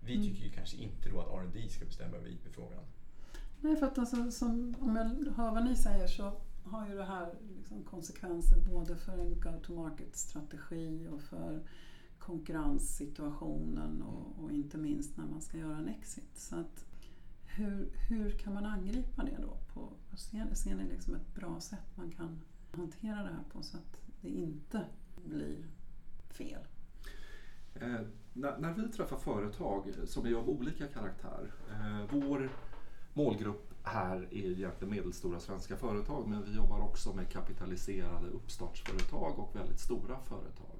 Vi 0.00 0.14
Mm. 0.14 0.26
tycker 0.26 0.44
ju 0.44 0.50
kanske 0.50 0.76
inte 0.76 1.08
då 1.10 1.20
att 1.20 1.28
R&D 1.32 1.68
ska 1.68 1.84
bestämma 1.84 2.16
över 2.16 2.28
IP-frågan. 2.28 2.84
Nej, 3.60 3.76
för 3.76 3.86
att 3.86 3.98
alltså, 3.98 4.30
som, 4.30 4.74
om 4.80 4.96
jag 4.96 5.32
hör 5.32 5.50
vad 5.50 5.64
ni 5.64 5.76
säger 5.76 6.06
så 6.06 6.32
har 6.64 6.88
ju 6.88 6.94
det 6.96 7.04
här 7.04 7.34
liksom 7.56 7.82
konsekvenser 7.82 8.56
både 8.72 8.96
för 8.96 9.18
en 9.18 9.40
go-to-market-strategi 9.40 11.08
och 11.12 11.20
för 11.20 11.62
konkurrenssituationen 12.18 14.02
och, 14.02 14.44
och 14.44 14.52
inte 14.52 14.78
minst 14.78 15.16
när 15.16 15.26
man 15.26 15.40
ska 15.40 15.58
göra 15.58 15.76
en 15.76 15.88
exit. 15.88 16.38
Så 16.38 16.56
att, 16.56 16.84
hur, 17.46 17.88
hur 18.08 18.30
kan 18.30 18.54
man 18.54 18.66
angripa 18.66 19.22
det 19.24 19.38
då? 19.42 19.56
På, 19.74 19.92
ser, 20.16 20.54
ser 20.54 20.74
ni 20.74 20.88
liksom 20.88 21.14
ett 21.14 21.34
bra 21.34 21.60
sätt 21.60 21.96
man 21.96 22.10
kan 22.10 22.40
hantera 22.72 23.22
det 23.22 23.28
här 23.28 23.44
på 23.52 23.62
så 23.62 23.76
att 23.76 24.00
det 24.20 24.28
inte 24.28 24.84
blir 25.24 25.66
fel? 26.28 26.62
Eh, 27.74 28.00
när, 28.32 28.58
när 28.58 28.72
vi 28.72 28.88
träffar 28.88 29.16
företag 29.16 29.94
som 30.04 30.26
är 30.26 30.34
av 30.34 30.48
olika 30.48 30.86
karaktär. 30.86 31.52
Eh, 31.70 32.06
vår 32.10 32.50
målgrupp 33.14 33.74
här 33.82 34.28
är 34.30 34.50
egentligen 34.50 34.90
medelstora 34.90 35.40
svenska 35.40 35.76
företag 35.76 36.28
men 36.28 36.44
vi 36.44 36.56
jobbar 36.56 36.80
också 36.80 37.14
med 37.14 37.30
kapitaliserade 37.30 38.28
uppstartsföretag 38.28 39.38
och 39.38 39.56
väldigt 39.56 39.80
stora 39.80 40.18
företag. 40.20 40.76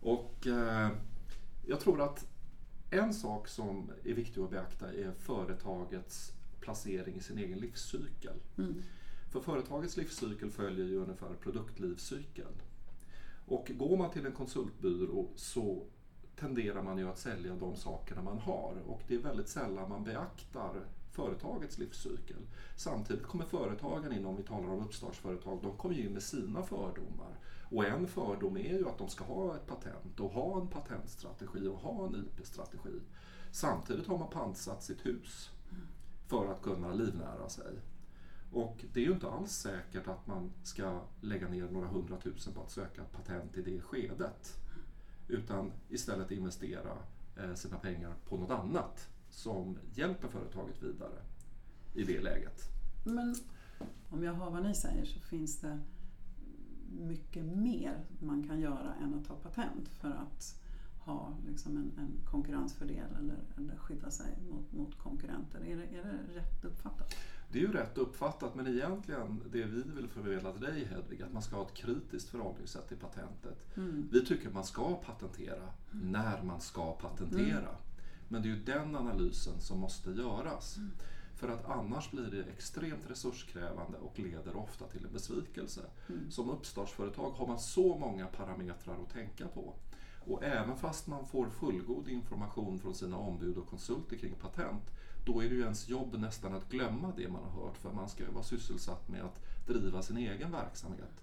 Och 0.00 0.46
eh, 0.46 0.90
jag 1.66 1.80
tror 1.80 2.00
att 2.00 2.26
en 2.90 3.14
sak 3.14 3.48
som 3.48 3.90
är 4.04 4.14
viktig 4.14 4.40
att 4.40 4.50
beakta 4.50 4.92
är 4.92 5.12
företagets 5.12 6.32
placering 6.60 7.16
i 7.16 7.20
sin 7.20 7.38
egen 7.38 7.58
livscykel. 7.58 8.36
Mm. 8.58 8.82
För 9.30 9.40
företagets 9.40 9.96
livscykel 9.96 10.50
följer 10.50 10.86
ju 10.86 10.96
ungefär 10.96 11.34
produktlivscykeln. 11.34 12.62
Och 13.46 13.70
går 13.74 13.96
man 13.96 14.10
till 14.10 14.26
en 14.26 14.32
konsultbyrå 14.32 15.28
så 15.34 15.86
tenderar 16.36 16.82
man 16.82 16.98
ju 16.98 17.08
att 17.08 17.18
sälja 17.18 17.54
de 17.54 17.76
sakerna 17.76 18.22
man 18.22 18.38
har 18.38 18.82
och 18.86 19.02
det 19.08 19.14
är 19.14 19.18
väldigt 19.18 19.48
sällan 19.48 19.88
man 19.88 20.04
beaktar 20.04 20.84
företagets 21.18 21.78
livscykel. 21.78 22.46
Samtidigt 22.76 23.26
kommer 23.26 23.44
företagen 23.44 24.12
in, 24.12 24.26
om 24.26 24.36
vi 24.36 24.42
talar 24.42 24.68
om 24.68 24.84
uppstartsföretag, 24.84 25.58
de 25.62 25.76
kommer 25.76 25.94
ju 25.94 26.06
in 26.06 26.12
med 26.12 26.22
sina 26.22 26.62
fördomar. 26.62 27.38
Och 27.70 27.84
en 27.84 28.06
fördom 28.06 28.56
är 28.56 28.78
ju 28.78 28.88
att 28.88 28.98
de 28.98 29.08
ska 29.08 29.24
ha 29.24 29.56
ett 29.56 29.66
patent 29.66 30.20
och 30.20 30.30
ha 30.30 30.60
en 30.60 30.68
patentstrategi 30.68 31.66
och 31.66 31.78
ha 31.78 32.06
en 32.06 32.14
IP-strategi. 32.14 33.00
Samtidigt 33.50 34.06
har 34.06 34.18
man 34.18 34.30
pantsatt 34.30 34.82
sitt 34.82 35.06
hus 35.06 35.50
för 36.26 36.52
att 36.52 36.62
kunna 36.62 36.92
livnära 36.92 37.48
sig. 37.48 37.78
Och 38.52 38.84
det 38.92 39.00
är 39.00 39.04
ju 39.04 39.12
inte 39.12 39.30
alls 39.30 39.52
säkert 39.52 40.08
att 40.08 40.26
man 40.26 40.52
ska 40.62 41.00
lägga 41.20 41.48
ner 41.48 41.68
några 41.70 41.88
hundratusen 41.88 42.52
på 42.52 42.62
att 42.62 42.70
söka 42.70 43.04
patent 43.04 43.56
i 43.56 43.62
det 43.62 43.80
skedet. 43.80 44.58
Utan 45.28 45.72
istället 45.88 46.30
investera 46.30 46.92
eh, 47.36 47.54
sina 47.54 47.78
pengar 47.78 48.14
på 48.28 48.36
något 48.36 48.50
annat 48.50 49.08
som 49.30 49.78
hjälper 49.94 50.28
företaget 50.28 50.82
vidare 50.82 51.22
i 51.94 52.04
det 52.04 52.20
läget. 52.20 52.62
Men 53.04 53.34
om 54.08 54.22
jag 54.22 54.34
hör 54.34 54.50
vad 54.50 54.62
ni 54.62 54.74
säger 54.74 55.04
så 55.04 55.20
finns 55.20 55.60
det 55.60 55.80
mycket 56.90 57.44
mer 57.44 58.04
man 58.20 58.48
kan 58.48 58.60
göra 58.60 58.94
än 58.94 59.14
att 59.14 59.24
ta 59.24 59.34
patent 59.34 59.88
för 59.88 60.10
att 60.10 60.60
ha 60.98 61.36
liksom 61.46 61.76
en, 61.76 61.92
en 61.98 62.26
konkurrensfördel 62.30 63.16
eller, 63.18 63.38
eller 63.56 63.76
skydda 63.76 64.10
sig 64.10 64.38
mot, 64.50 64.72
mot 64.72 64.98
konkurrenter. 64.98 65.60
Är 65.60 65.76
det, 65.76 65.82
är 65.82 66.04
det 66.04 66.40
rätt 66.40 66.64
uppfattat? 66.64 67.14
Det 67.52 67.58
är 67.58 67.62
ju 67.62 67.72
rätt 67.72 67.98
uppfattat 67.98 68.54
men 68.54 68.66
egentligen 68.66 69.42
det 69.52 69.64
vi 69.64 69.82
vill 69.82 70.08
förmedla 70.08 70.52
till 70.52 70.62
dig 70.62 70.84
Hedvig, 70.84 71.22
att 71.22 71.32
man 71.32 71.42
ska 71.42 71.56
ha 71.56 71.66
ett 71.66 71.74
kritiskt 71.74 72.28
förhållningssätt 72.28 72.88
till 72.88 72.96
patentet. 72.96 73.76
Mm. 73.76 74.08
Vi 74.12 74.26
tycker 74.26 74.50
man 74.50 74.64
ska 74.64 74.94
patentera 74.94 75.68
när 75.90 76.42
man 76.42 76.60
ska 76.60 76.92
patentera. 76.92 77.76
Men 78.28 78.42
det 78.42 78.48
är 78.48 78.50
ju 78.50 78.62
den 78.64 78.96
analysen 78.96 79.60
som 79.60 79.78
måste 79.78 80.10
göras. 80.10 80.78
För 81.34 81.48
att 81.48 81.64
annars 81.64 82.10
blir 82.10 82.30
det 82.30 82.50
extremt 82.52 83.10
resurskrävande 83.10 83.98
och 83.98 84.18
leder 84.18 84.56
ofta 84.56 84.86
till 84.86 85.04
en 85.04 85.12
besvikelse. 85.12 85.80
Mm. 86.08 86.30
Som 86.30 86.50
uppstartsföretag 86.50 87.30
har 87.30 87.46
man 87.46 87.58
så 87.58 87.98
många 87.98 88.26
parametrar 88.26 89.02
att 89.02 89.12
tänka 89.12 89.48
på. 89.48 89.74
Och 90.20 90.44
även 90.44 90.76
fast 90.76 91.06
man 91.06 91.26
får 91.26 91.48
fullgod 91.48 92.08
information 92.08 92.78
från 92.78 92.94
sina 92.94 93.16
ombud 93.16 93.56
och 93.56 93.68
konsulter 93.68 94.16
kring 94.16 94.34
patent, 94.34 94.82
då 95.26 95.40
är 95.40 95.48
det 95.48 95.54
ju 95.54 95.62
ens 95.62 95.88
jobb 95.88 96.16
nästan 96.18 96.54
att 96.54 96.68
glömma 96.68 97.12
det 97.16 97.28
man 97.28 97.42
har 97.42 97.62
hört, 97.62 97.76
för 97.76 97.92
man 97.92 98.08
ska 98.08 98.24
ju 98.24 98.30
vara 98.30 98.44
sysselsatt 98.44 99.08
med 99.08 99.24
att 99.24 99.40
driva 99.66 100.02
sin 100.02 100.16
egen 100.16 100.52
verksamhet. 100.52 101.22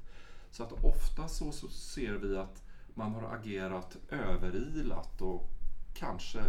Så 0.51 0.63
att 0.63 0.83
ofta 0.83 1.27
så, 1.27 1.51
så 1.51 1.67
ser 1.67 2.13
vi 2.13 2.37
att 2.37 2.63
man 2.93 3.13
har 3.13 3.35
agerat 3.35 3.97
överilat 4.09 5.21
och 5.21 5.54
kanske 5.95 6.43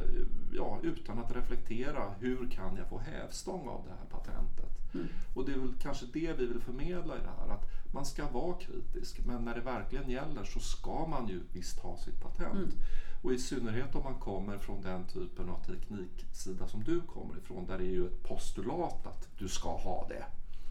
ja, 0.52 0.78
utan 0.82 1.18
att 1.18 1.36
reflektera 1.36 2.14
hur 2.20 2.50
kan 2.50 2.76
jag 2.76 2.88
få 2.88 2.98
hävstång 2.98 3.68
av 3.68 3.84
det 3.84 3.90
här 3.90 4.06
patentet. 4.10 4.94
Mm. 4.94 5.06
Och 5.34 5.44
det 5.44 5.52
är 5.52 5.58
väl 5.58 5.74
kanske 5.82 6.06
det 6.12 6.32
vi 6.38 6.46
vill 6.46 6.60
förmedla 6.60 7.16
i 7.16 7.20
det 7.20 7.32
här, 7.38 7.54
att 7.54 7.92
man 7.92 8.06
ska 8.06 8.28
vara 8.30 8.56
kritisk 8.58 9.20
men 9.26 9.44
när 9.44 9.54
det 9.54 9.60
verkligen 9.60 10.10
gäller 10.10 10.44
så 10.44 10.60
ska 10.60 11.06
man 11.06 11.28
ju 11.28 11.40
visst 11.52 11.78
ha 11.78 11.96
sitt 11.96 12.20
patent. 12.20 12.54
Mm. 12.54 12.78
Och 13.22 13.32
i 13.32 13.38
synnerhet 13.38 13.94
om 13.94 14.02
man 14.02 14.20
kommer 14.20 14.58
från 14.58 14.82
den 14.82 15.04
typen 15.04 15.48
av 15.48 15.64
tekniksida 15.64 16.68
som 16.68 16.84
du 16.84 17.00
kommer 17.00 17.38
ifrån 17.38 17.66
där 17.66 17.78
det 17.78 17.84
är 17.84 17.90
ju 17.90 18.06
ett 18.06 18.22
postulat 18.22 19.06
att 19.06 19.28
du 19.38 19.48
ska 19.48 19.76
ha 19.76 20.08
det. 20.08 20.24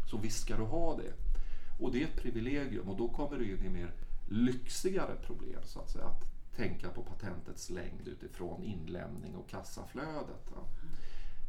Så 0.09 0.17
visst 0.17 0.41
ska 0.41 0.57
du 0.57 0.63
ha 0.63 0.97
det. 0.97 1.13
Och 1.79 1.91
det 1.91 2.01
är 2.01 2.07
ett 2.07 2.21
privilegium 2.21 2.89
och 2.89 2.97
då 2.97 3.07
kommer 3.07 3.37
du 3.37 3.51
in 3.51 3.65
i 3.65 3.69
mer 3.69 3.93
lyxigare 4.29 5.15
problem 5.15 5.59
så 5.63 5.79
att 5.79 5.89
säga. 5.89 6.05
Att 6.05 6.34
tänka 6.55 6.89
på 6.89 7.03
patentets 7.03 7.69
längd 7.69 8.07
utifrån 8.07 8.63
inlämning 8.63 9.35
och 9.35 9.49
kassaflödet. 9.49 10.51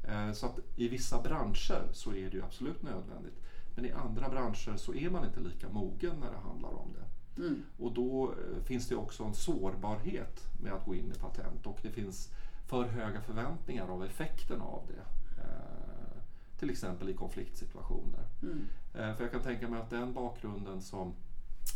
Eh, 0.08 0.32
Så 0.32 0.46
att 0.46 0.58
i 0.76 0.88
vissa 0.88 1.22
branscher 1.22 1.88
så 1.92 2.10
är 2.10 2.30
det 2.30 2.36
ju 2.36 2.42
absolut 2.44 2.82
nödvändigt. 2.82 3.42
Men 3.74 3.84
i 3.84 3.92
andra 3.92 4.28
branscher 4.28 4.76
så 4.76 4.94
är 4.94 5.10
man 5.10 5.24
inte 5.24 5.40
lika 5.40 5.68
mogen 5.68 6.16
när 6.20 6.30
det 6.30 6.38
handlar 6.38 6.70
om 6.70 6.92
det. 6.92 7.42
Mm. 7.42 7.62
Och 7.78 7.92
då 7.92 8.32
eh, 8.32 8.62
finns 8.64 8.88
det 8.88 8.96
också 8.96 9.24
en 9.24 9.34
sårbarhet 9.34 10.40
med 10.62 10.72
att 10.72 10.84
gå 10.84 10.94
in 10.94 11.12
i 11.16 11.18
patent 11.18 11.66
och 11.66 11.78
det 11.82 11.90
finns 11.90 12.30
för 12.66 12.84
höga 12.84 13.20
förväntningar 13.20 13.88
av 13.88 14.04
effekten 14.04 14.60
av 14.60 14.82
det. 14.88 15.04
Eh, 15.42 16.22
till 16.58 16.70
exempel 16.70 17.08
i 17.08 17.14
konfliktsituationer. 17.14 18.24
Mm. 18.42 18.66
För 18.92 19.22
jag 19.22 19.32
kan 19.32 19.42
tänka 19.42 19.68
mig 19.68 19.80
att 19.80 19.90
den 19.90 20.14
bakgrunden 20.14 20.82
som 20.82 21.14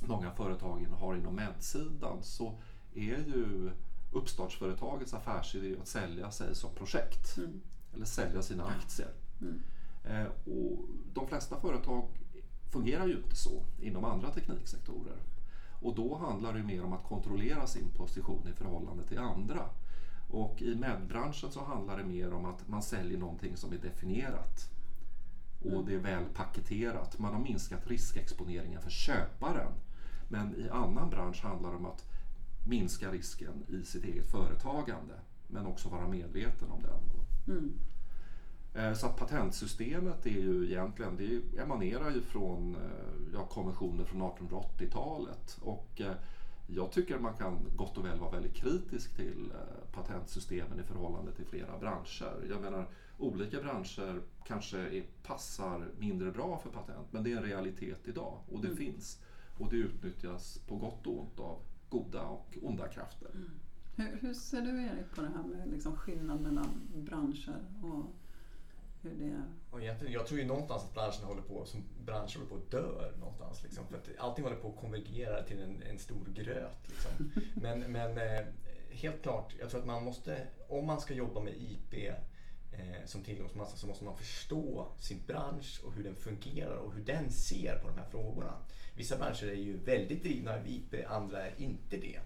många 0.06 0.30
företag 0.30 0.86
har 1.00 1.16
inom 1.16 1.34
medsidan 1.36 2.22
så 2.22 2.54
är 2.94 3.18
ju 3.18 3.70
uppstartsföretagets 4.12 5.14
affärsidé 5.14 5.76
att 5.80 5.88
sälja 5.88 6.30
sig 6.30 6.54
som 6.54 6.74
projekt. 6.74 7.36
Mm. 7.36 7.60
Eller 7.94 8.04
sälja 8.04 8.42
sina 8.42 8.64
aktier. 8.64 9.10
Mm. 9.40 9.60
Eh, 10.04 10.26
och 10.44 10.78
de 11.14 11.26
flesta 11.28 11.60
företag 11.60 12.08
fungerar 12.72 13.06
ju 13.06 13.16
inte 13.16 13.36
så 13.36 13.62
inom 13.80 14.04
andra 14.04 14.30
tekniksektorer. 14.30 15.16
Och 15.82 15.94
då 15.94 16.16
handlar 16.16 16.52
det 16.54 16.62
mer 16.62 16.84
om 16.84 16.92
att 16.92 17.04
kontrollera 17.04 17.66
sin 17.66 17.90
position 17.90 18.48
i 18.48 18.52
förhållande 18.52 19.06
till 19.06 19.18
andra. 19.18 19.68
Och 20.30 20.62
i 20.62 20.74
medbranschen 20.74 21.50
så 21.52 21.64
handlar 21.64 21.98
det 21.98 22.04
mer 22.04 22.32
om 22.32 22.44
att 22.44 22.68
man 22.68 22.82
säljer 22.82 23.18
någonting 23.18 23.56
som 23.56 23.72
är 23.72 23.78
definierat. 23.78 24.70
Och 25.60 25.66
Mm. 25.72 25.84
det 25.86 25.94
är 25.94 25.98
väl 25.98 26.24
paketerat. 26.34 27.18
Man 27.18 27.34
har 27.34 27.40
minskat 27.40 27.86
riskexponeringen 27.86 28.82
för 28.82 28.90
köparen. 28.90 29.72
Men 30.28 30.54
i 30.56 30.68
annan 30.68 31.10
bransch 31.10 31.42
handlar 31.44 31.70
det 31.70 31.76
om 31.76 31.86
att 31.86 32.04
minska 32.64 33.10
risken 33.12 33.64
i 33.68 33.84
sitt 33.84 34.04
eget 34.04 34.30
företagande. 34.30 35.14
Men 35.48 35.66
också 35.66 35.88
vara 35.88 36.08
medveten 36.08 36.70
om 36.70 36.82
den. 36.82 37.56
Mm. 37.56 37.72
Eh, 38.74 38.94
Så 38.94 39.06
att 39.06 39.16
patentsystemet 39.16 40.26
är 40.26 40.30
ju 40.30 40.66
egentligen, 40.70 41.16
det 41.16 41.58
emanerar 41.62 42.10
ju 42.10 42.20
från 42.20 42.74
eh, 42.74 42.80
ja, 43.34 43.46
konventioner 43.46 44.04
från 44.04 44.22
1880-talet. 44.22 45.58
Och 45.62 46.00
eh, 46.00 46.12
jag 46.66 46.92
tycker 46.92 47.18
man 47.18 47.34
kan 47.34 47.58
gott 47.76 47.98
och 47.98 48.04
väl 48.04 48.18
vara 48.18 48.30
väldigt 48.30 48.54
kritisk 48.54 49.16
till 49.16 49.52
patentsystemen 49.92 50.80
i 50.80 50.82
förhållande 50.82 51.32
till 51.32 51.46
flera 51.46 51.78
branscher. 51.78 52.46
Jag 52.50 52.60
menar, 52.60 52.88
olika 53.18 53.60
branscher 53.62 54.20
kanske 54.46 54.78
är, 54.78 55.02
passar 55.22 55.88
mindre 55.98 56.30
bra 56.30 56.58
för 56.62 56.70
patent, 56.70 57.06
men 57.10 57.22
det 57.24 57.32
är 57.32 57.36
en 57.36 57.42
realitet 57.42 58.08
idag 58.08 58.38
och 58.52 58.60
det 58.60 58.68
Mm. 58.68 58.76
finns. 58.78 59.22
Och 59.58 59.70
det 59.70 59.76
utnyttjas 59.76 60.58
på 60.68 60.76
gott 60.76 61.06
och 61.06 61.20
ont 61.20 61.40
av 61.40 61.58
goda 61.90 62.22
och 62.22 62.56
onda 62.62 62.88
krafter. 62.88 63.30
Hur, 63.96 64.18
hur 64.20 64.34
ser 64.34 64.60
du 64.60 64.82
Erik 64.82 65.14
på 65.14 65.20
det 65.20 65.30
här 65.36 65.42
med 65.42 65.68
liksom 65.70 65.96
skillnad 65.96 66.40
mellan 66.40 66.88
branscher 66.94 67.64
och 67.82 68.04
hur 69.02 69.10
det... 69.10 69.42
Och 69.70 69.82
egentligen, 69.82 70.12
jag 70.12 70.26
tror 70.26 70.40
ju 70.40 70.46
någonstans 70.46 70.84
att 70.84 70.94
branschen 70.94 71.24
håller 71.24 71.42
på, 71.42 71.64
som 71.64 71.84
branscher 72.04 72.36
håller 72.36 72.48
på 72.48 72.56
att 72.56 72.70
dö 72.70 73.18
någonstans. 73.18 73.62
Liksom, 73.62 73.86
för 73.86 73.96
att 73.96 74.08
allting 74.18 74.44
håller 74.44 74.56
på 74.56 74.68
att 74.68 74.76
konvergera 74.76 75.42
till 75.42 75.60
en, 75.60 75.82
en 75.82 75.98
stor 75.98 76.26
gröt. 76.34 76.88
Liksom. 76.88 77.32
Men, 77.54 77.92
men 77.92 78.18
eh, 78.18 78.46
helt 78.90 79.22
klart, 79.22 79.54
jag 79.60 79.70
tror 79.70 79.80
att 79.80 79.86
man 79.86 80.04
måste, 80.04 80.46
om 80.68 80.86
man 80.86 81.00
ska 81.00 81.14
jobba 81.14 81.40
med 81.40 81.54
IP 81.56 81.94
eh, 82.72 83.06
som 83.06 83.22
tillgångsmassa 83.22 83.76
så 83.76 83.86
måste 83.86 84.04
man 84.04 84.16
förstå 84.16 84.86
sin 84.98 85.22
bransch 85.26 85.80
och 85.84 85.92
hur 85.92 86.04
den 86.04 86.14
fungerar 86.14 86.76
och 86.76 86.94
hur 86.94 87.04
den 87.04 87.30
ser 87.30 87.78
på 87.78 87.88
de 87.88 87.98
här 87.98 88.08
frågorna. 88.10 88.52
Vissa 89.00 89.16
branscher 89.16 89.44
är 89.44 89.54
ju 89.54 89.76
väldigt 89.76 90.22
drivna 90.22 90.54
av 90.54 90.68
IP, 90.68 90.94
andra 91.08 91.46
är 91.46 91.54
inte 91.56 91.96
det. 91.96 92.20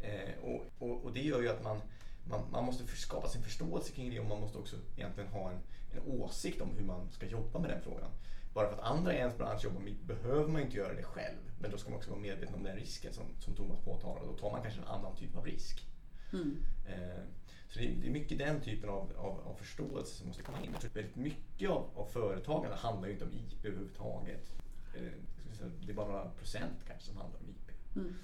Eh, 0.00 0.44
och, 0.44 0.64
och, 0.78 1.04
och 1.04 1.12
det 1.12 1.20
gör 1.20 1.42
ju 1.42 1.48
att 1.48 1.62
man, 1.62 1.80
man, 2.28 2.40
man 2.52 2.64
måste 2.64 2.86
skapa 2.86 3.28
sin 3.28 3.42
förståelse 3.42 3.92
kring 3.92 4.10
det 4.10 4.20
och 4.20 4.26
man 4.26 4.40
måste 4.40 4.58
också 4.58 4.76
egentligen 4.96 5.30
ha 5.30 5.50
en, 5.50 5.58
en 5.92 6.20
åsikt 6.20 6.60
om 6.60 6.68
hur 6.76 6.84
man 6.84 7.10
ska 7.10 7.26
jobba 7.26 7.58
med 7.58 7.70
den 7.70 7.82
frågan. 7.82 8.10
Bara 8.54 8.68
för 8.68 8.74
att 8.74 8.90
andra 8.90 9.14
i 9.14 9.16
ens 9.16 9.38
bransch 9.38 9.64
jobbar 9.64 9.80
med 9.80 9.94
behöver 10.06 10.48
man 10.48 10.62
inte 10.62 10.76
göra 10.76 10.94
det 10.94 11.02
själv. 11.02 11.38
Men 11.60 11.70
då 11.70 11.78
ska 11.78 11.90
man 11.90 11.98
också 11.98 12.10
vara 12.10 12.20
medveten 12.20 12.54
om 12.54 12.62
den 12.62 12.76
risken 12.76 13.12
som, 13.12 13.24
som 13.40 13.54
Thomas 13.54 13.80
påtalar. 13.80 14.22
Då 14.26 14.32
tar 14.32 14.50
man 14.50 14.62
kanske 14.62 14.80
en 14.80 14.88
annan 14.88 15.16
typ 15.16 15.36
av 15.36 15.46
risk. 15.46 15.86
Mm. 16.32 16.56
Eh, 16.88 17.22
så 17.68 17.78
det 17.78 17.84
är, 17.86 17.94
det 18.02 18.06
är 18.06 18.12
mycket 18.12 18.38
den 18.38 18.60
typen 18.60 18.90
av, 18.90 19.12
av, 19.16 19.40
av 19.48 19.54
förståelse 19.54 20.14
som 20.14 20.28
måste 20.28 20.42
komma 20.42 20.58
in. 20.64 20.74
Väldigt 20.94 21.16
mycket 21.16 21.70
av, 21.70 21.86
av 21.94 22.04
företagande 22.04 22.76
handlar 22.76 23.08
ju 23.08 23.12
inte 23.12 23.24
om 23.24 23.32
IP 23.32 23.64
överhuvudtaget. 23.64 24.54
Eh, 24.94 25.54
säga, 25.56 25.70
det 25.86 25.92
är 25.92 25.96
bara 25.96 26.08
några 26.08 26.28
procent 26.28 26.78
kanske 26.86 27.06
som 27.06 27.16
handlar 27.16 27.40
om 27.40 27.48
IP. 27.48 27.96
Mm. 27.96 28.14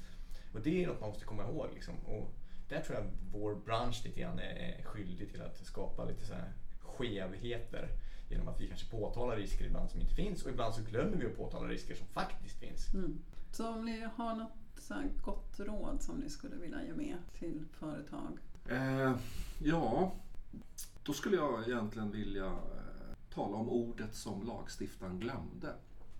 Och 0.54 0.60
det 0.60 0.84
är 0.84 0.86
något 0.86 1.00
man 1.00 1.08
måste 1.08 1.24
komma 1.24 1.42
ihåg. 1.42 1.68
Liksom. 1.74 1.94
Och 1.94 2.34
där 2.68 2.80
tror 2.80 2.98
jag 2.98 3.06
vår 3.32 3.54
bransch 3.54 4.02
lite 4.04 4.20
grann 4.20 4.38
är 4.38 4.82
skyldig 4.82 5.30
till 5.30 5.42
att 5.42 5.66
skapa 5.66 6.04
lite 6.04 6.26
så 6.26 6.34
här 6.34 6.52
skevheter. 6.80 7.88
Genom 8.30 8.48
att 8.48 8.60
vi 8.60 8.68
kanske 8.68 8.90
påtalar 8.90 9.36
risker 9.36 9.64
ibland 9.64 9.90
som 9.90 10.00
inte 10.00 10.14
finns 10.14 10.42
och 10.42 10.50
ibland 10.50 10.74
så 10.74 10.82
glömmer 10.82 11.16
vi 11.16 11.26
att 11.26 11.36
påtala 11.36 11.68
risker 11.68 11.94
som 11.94 12.06
faktiskt 12.06 12.58
finns. 12.58 12.94
Mm. 12.94 13.18
Så 13.52 13.68
om 13.68 13.84
ni 13.84 14.08
har 14.16 14.34
något 14.34 14.52
så 14.78 14.94
här 14.94 15.10
gott 15.24 15.60
råd 15.60 16.02
som 16.02 16.16
ni 16.16 16.30
skulle 16.30 16.56
vilja 16.56 16.84
ge 16.84 16.92
med 16.92 17.16
till 17.38 17.64
företag? 17.72 18.38
Eh, 18.68 19.16
ja, 19.58 20.12
då 21.02 21.12
skulle 21.12 21.36
jag 21.36 21.68
egentligen 21.68 22.10
vilja 22.10 22.46
eh, 22.46 23.16
tala 23.34 23.56
om 23.56 23.68
ordet 23.68 24.14
som 24.14 24.46
lagstiftaren 24.46 25.20
glömde. 25.20 25.74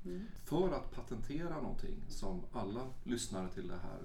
Mm. 0.09 0.27
För 0.45 0.73
att 0.73 0.91
patentera 0.91 1.61
någonting 1.61 2.05
som 2.09 2.43
alla 2.53 2.87
lyssnare 3.05 3.49
till 3.49 3.69
det 3.69 3.79
här 3.83 4.03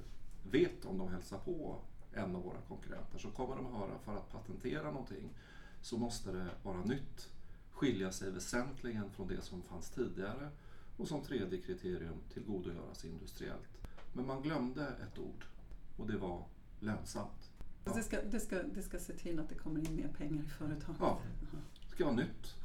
vet 0.51 0.85
om 0.85 0.97
de 0.97 1.07
hälsar 1.07 1.37
på 1.37 1.79
en 2.13 2.35
av 2.35 2.43
våra 2.43 2.61
konkurrenter 2.61 3.17
så 3.17 3.31
kommer 3.31 3.55
de 3.55 3.65
höra 3.65 3.99
för 3.99 4.15
att 4.15 4.31
patentera 4.31 4.91
någonting 4.91 5.29
så 5.81 5.97
måste 5.97 6.31
det 6.31 6.49
vara 6.63 6.81
nytt, 6.83 7.29
skilja 7.71 8.11
sig 8.11 8.31
väsentligen 8.31 9.11
från 9.11 9.27
det 9.27 9.41
som 9.41 9.61
fanns 9.61 9.89
tidigare 9.89 10.49
och 10.97 11.07
som 11.07 11.21
tredje 11.21 11.61
kriterium 11.61 12.17
tillgodogöras 12.33 13.05
industriellt. 13.05 13.69
Men 14.13 14.27
man 14.27 14.41
glömde 14.41 14.87
ett 14.87 15.19
ord 15.19 15.45
och 15.97 16.07
det 16.07 16.17
var 16.17 16.45
lönsamt. 16.79 17.49
Så 17.85 17.93
Det, 17.93 18.03
ska, 18.03 18.21
det, 18.21 18.39
ska, 18.39 18.63
det 18.63 18.83
ska 18.83 18.99
se 18.99 19.13
till 19.13 19.39
att 19.39 19.49
det 19.49 19.55
kommer 19.55 19.79
in 19.79 19.95
mer 19.95 20.07
pengar 20.17 20.43
i 20.43 20.47
företaget? 20.47 20.97
Ja. 20.99 21.19
Det 21.81 21.95
ska 21.95 22.05
vara 22.05 22.15
nytt, 22.15 22.55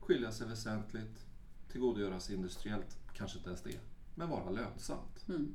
skilja 0.00 0.32
sig 0.32 0.48
väsentligt, 0.48 1.26
tillgodogöras 1.74 2.30
industriellt, 2.30 2.96
kanske 3.14 3.38
inte 3.38 3.50
ens 3.50 3.62
det, 3.62 3.78
men 4.14 4.28
vara 4.28 4.50
lönsamt. 4.50 5.24
Mm. 5.28 5.54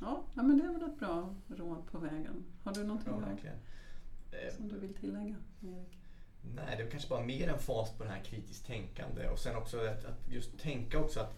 Ja, 0.00 0.22
ja, 0.34 0.42
men 0.42 0.58
det 0.58 0.64
är 0.64 0.72
väl 0.72 0.82
ett 0.90 0.98
bra 0.98 1.34
råd 1.48 1.86
på 1.90 1.98
vägen. 1.98 2.44
Har 2.64 2.74
du 2.74 2.84
någonting 2.84 3.12
Ja, 3.12 3.18
verkligen. 3.18 3.56
Eh, 4.30 4.56
som 4.56 4.68
du 4.68 4.78
vill 4.78 4.94
tillägga, 4.94 5.36
Erik? 5.62 5.98
Nej, 6.54 6.76
det 6.76 6.82
är 6.82 6.90
kanske 6.90 7.08
bara 7.08 7.24
mer 7.24 7.48
en 7.48 7.58
fas 7.58 7.90
på 7.98 8.04
det 8.04 8.10
här 8.10 8.24
kritiskt 8.24 8.66
tänkande 8.66 9.28
och 9.28 9.38
sen 9.38 9.56
också 9.56 9.78
att, 9.78 10.04
att 10.04 10.28
just 10.28 10.58
tänka 10.58 10.98
också 10.98 11.20
att 11.20 11.36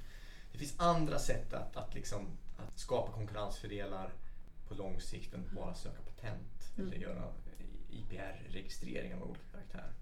det 0.53 0.59
finns 0.59 0.81
andra 0.81 1.19
sätt 1.19 1.53
att, 1.55 1.77
att, 1.77 1.95
liksom, 1.95 2.27
att 2.57 2.79
skapa 2.79 3.13
konkurrensfördelar 3.13 4.13
på 4.69 4.75
lång 4.75 5.01
sikt 5.01 5.35
än 5.35 5.45
bara 5.55 5.75
söka 5.75 6.03
patent 6.03 6.49
Mm. 6.77 6.89
eller 6.93 7.03
göra 7.03 7.33
IPR-registreringar 7.91 9.17
av 9.17 9.31
olika 9.31 9.45
karaktär. 9.53 9.93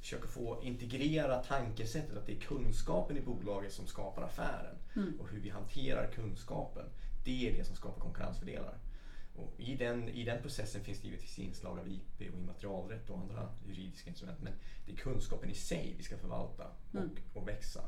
Försöka 0.00 0.28
få 0.28 0.62
integrera 0.62 1.42
tankesättet 1.42 2.16
att 2.16 2.26
det 2.26 2.32
är 2.36 2.40
kunskapen 2.40 3.16
i 3.16 3.20
bolaget 3.20 3.72
som 3.72 3.86
skapar 3.86 4.22
affären 4.22 4.76
Mm. 4.96 5.20
och 5.20 5.28
hur 5.28 5.40
vi 5.40 5.48
hanterar 5.50 6.10
kunskapen. 6.12 6.84
Det 7.24 7.48
är 7.48 7.58
det 7.58 7.64
som 7.64 7.76
skapar 7.76 8.00
konkurrensfördelar. 8.00 8.78
Och 9.36 9.52
i, 9.56 9.74
den, 9.76 10.08
I 10.08 10.24
den 10.24 10.42
processen 10.42 10.84
finns 10.84 11.00
det 11.00 11.06
givetvis 11.08 11.38
inslag 11.38 11.78
av 11.78 11.88
IP 11.88 12.32
och 12.32 12.38
immaterialrätt 12.38 13.10
och 13.10 13.18
andra 13.18 13.48
juridiska 13.66 14.10
instrument. 14.10 14.38
Men 14.42 14.52
det 14.86 14.92
är 14.92 14.96
kunskapen 14.96 15.50
i 15.50 15.54
sig 15.54 15.94
vi 15.98 16.02
ska 16.02 16.18
förvalta 16.18 16.66
och, 16.90 16.94
Mm. 16.94 17.10
och 17.34 17.48
växa. 17.48 17.80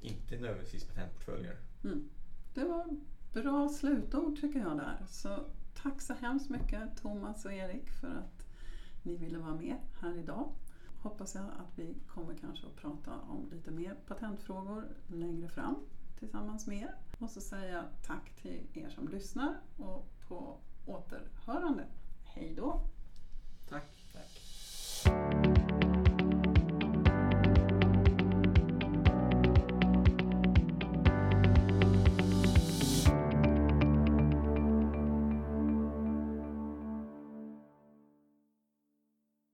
Inte 0.00 0.36
nödvändigtvis 0.36 0.84
patentportföljer. 0.84 1.56
Mm. 1.84 2.08
Det 2.54 2.64
var 2.64 2.86
bra 3.32 3.68
slutord 3.68 4.40
tycker 4.40 4.58
jag 4.60 4.76
där. 4.76 5.06
Så 5.08 5.44
tack 5.82 6.00
så 6.02 6.14
hemskt 6.14 6.50
mycket 6.50 6.96
Thomas 7.02 7.44
och 7.44 7.52
Erik 7.52 7.90
för 7.90 8.08
att 8.08 8.46
ni 9.02 9.16
ville 9.16 9.38
vara 9.38 9.54
med 9.54 9.76
här 10.00 10.18
idag. 10.18 10.52
Hoppas 11.02 11.34
jag 11.34 11.44
att 11.44 11.78
vi 11.78 11.94
kommer 12.06 12.34
kanske 12.34 12.66
att 12.66 12.76
prata 12.76 13.20
om 13.20 13.48
lite 13.50 13.70
mer 13.70 13.94
patentfrågor 14.06 14.88
längre 15.06 15.48
fram 15.48 15.76
tillsammans 16.18 16.66
med 16.66 16.78
er. 16.78 16.94
Och 17.18 17.30
så 17.30 17.40
säger 17.40 17.74
jag 17.74 17.84
tack 18.02 18.30
till 18.42 18.66
er 18.74 18.88
som 18.88 19.08
lyssnar 19.08 19.60
och 19.76 20.12
på 20.28 20.56
återhörande. 20.86 21.86
Hej 22.24 22.54
då! 22.54 22.80
Tack! 23.68 23.99